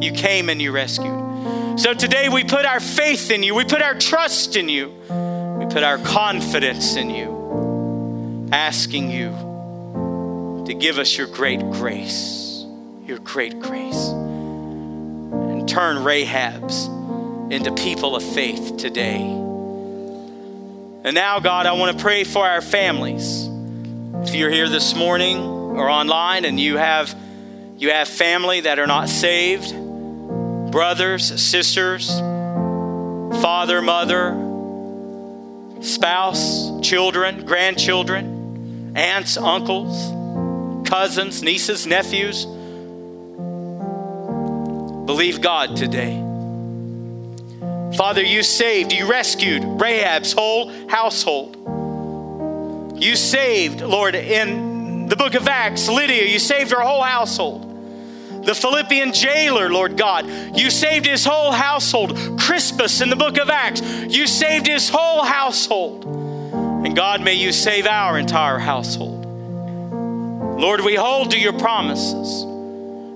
You 0.00 0.12
came 0.12 0.48
and 0.48 0.62
you 0.62 0.70
rescued. 0.70 1.19
So 1.80 1.94
today 1.94 2.28
we 2.28 2.44
put 2.44 2.66
our 2.66 2.78
faith 2.78 3.30
in 3.30 3.42
you. 3.42 3.54
We 3.54 3.64
put 3.64 3.80
our 3.80 3.94
trust 3.94 4.54
in 4.54 4.68
you. 4.68 4.90
We 5.58 5.64
put 5.64 5.82
our 5.82 5.96
confidence 5.96 6.94
in 6.96 7.08
you, 7.08 8.50
asking 8.52 9.10
you 9.10 9.30
to 10.66 10.74
give 10.74 10.98
us 10.98 11.16
your 11.16 11.26
great 11.26 11.60
grace, 11.60 12.66
your 13.06 13.18
great 13.20 13.58
grace, 13.60 14.08
and 14.08 15.66
turn 15.66 15.96
Rahabs 16.04 17.50
into 17.50 17.72
people 17.72 18.14
of 18.14 18.24
faith 18.24 18.76
today. 18.76 19.22
And 19.22 21.14
now, 21.14 21.40
God, 21.40 21.64
I 21.64 21.72
want 21.72 21.96
to 21.96 22.02
pray 22.02 22.24
for 22.24 22.44
our 22.44 22.60
families. 22.60 23.48
If 24.28 24.34
you're 24.34 24.50
here 24.50 24.68
this 24.68 24.94
morning 24.94 25.38
or 25.38 25.88
online 25.88 26.44
and 26.44 26.60
you 26.60 26.76
have 26.76 27.14
you 27.78 27.88
have 27.88 28.06
family 28.06 28.60
that 28.60 28.78
are 28.78 28.86
not 28.86 29.08
saved, 29.08 29.74
brothers, 30.70 31.40
sisters, 31.40 32.10
father, 33.42 33.82
mother, 33.82 34.32
spouse, 35.80 36.70
children, 36.80 37.44
grandchildren, 37.44 38.92
aunts, 38.96 39.36
uncles, 39.36 40.88
cousins, 40.88 41.42
nieces, 41.42 41.86
nephews. 41.86 42.46
Believe 45.06 45.40
God 45.40 45.76
today. 45.76 46.26
Father, 47.96 48.22
you 48.22 48.42
saved, 48.42 48.92
you 48.92 49.10
rescued 49.10 49.64
Rahab's 49.64 50.32
whole 50.32 50.70
household. 50.88 51.56
You 53.02 53.16
saved, 53.16 53.80
Lord, 53.80 54.14
in 54.14 55.08
the 55.08 55.16
book 55.16 55.34
of 55.34 55.48
Acts, 55.48 55.88
Lydia, 55.88 56.26
you 56.26 56.38
saved 56.38 56.70
her 56.70 56.80
whole 56.80 57.02
household. 57.02 57.69
The 58.44 58.54
Philippian 58.54 59.12
jailer, 59.12 59.68
Lord 59.68 59.96
God, 59.96 60.26
you 60.56 60.70
saved 60.70 61.06
his 61.06 61.24
whole 61.24 61.52
household. 61.52 62.16
Crispus 62.38 63.00
in 63.00 63.10
the 63.10 63.16
book 63.16 63.38
of 63.38 63.50
Acts, 63.50 63.82
you 64.08 64.26
saved 64.26 64.66
his 64.66 64.88
whole 64.88 65.22
household. 65.22 66.04
And 66.04 66.96
God, 66.96 67.20
may 67.20 67.34
you 67.34 67.52
save 67.52 67.86
our 67.86 68.18
entire 68.18 68.58
household. 68.58 69.26
Lord, 70.58 70.80
we 70.80 70.94
hold 70.94 71.30
to 71.32 71.38
your 71.38 71.52
promises. 71.52 72.44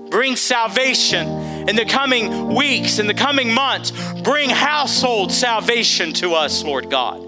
Bring 0.09 0.35
salvation 0.35 1.27
in 1.67 1.75
the 1.75 1.85
coming 1.85 2.55
weeks, 2.55 2.99
in 2.99 3.07
the 3.07 3.13
coming 3.13 3.51
months. 3.51 3.91
Bring 4.21 4.49
household 4.49 5.31
salvation 5.31 6.13
to 6.13 6.33
us, 6.33 6.63
Lord 6.63 6.89
God. 6.89 7.21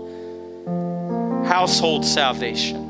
Household 1.48 2.06
salvation. 2.06 2.86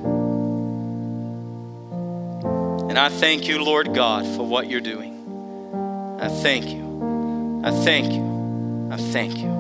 And 2.97 3.05
I 3.05 3.09
thank 3.15 3.47
you, 3.47 3.63
Lord 3.63 3.93
God, 3.93 4.25
for 4.25 4.41
what 4.41 4.71
you're 4.71 4.81
doing. 4.81 6.17
I 6.19 6.29
thank 6.29 6.67
you. 6.67 7.61
I 7.63 7.69
thank 7.69 8.11
you. 8.11 8.89
I 8.91 8.97
thank 8.97 9.37
you. 9.37 9.51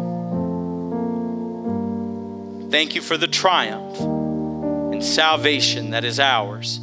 Thank 2.71 2.95
you 2.95 3.01
for 3.03 3.15
the 3.15 3.27
triumph 3.27 3.99
and 3.99 5.03
salvation 5.03 5.91
that 5.91 6.03
is 6.03 6.19
ours 6.19 6.77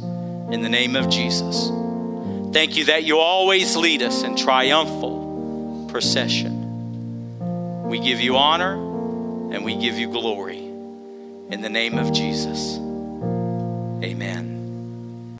in 0.49 0.61
the 0.61 0.69
name 0.69 0.95
of 0.95 1.09
Jesus. 1.09 1.67
Thank 2.53 2.77
you 2.77 2.85
that 2.85 3.03
you 3.03 3.17
always 3.19 3.75
lead 3.75 4.01
us 4.01 4.23
in 4.23 4.37
triumphal 4.37 5.89
procession. 5.91 7.83
We 7.89 7.99
give 7.99 8.21
you 8.21 8.37
honor 8.37 8.75
and 9.53 9.65
we 9.65 9.75
give 9.75 9.97
you 9.97 10.09
glory 10.09 10.59
in 10.59 11.59
the 11.61 11.69
name 11.69 11.97
of 11.97 12.13
Jesus. 12.13 12.77
Amen. 12.77 14.54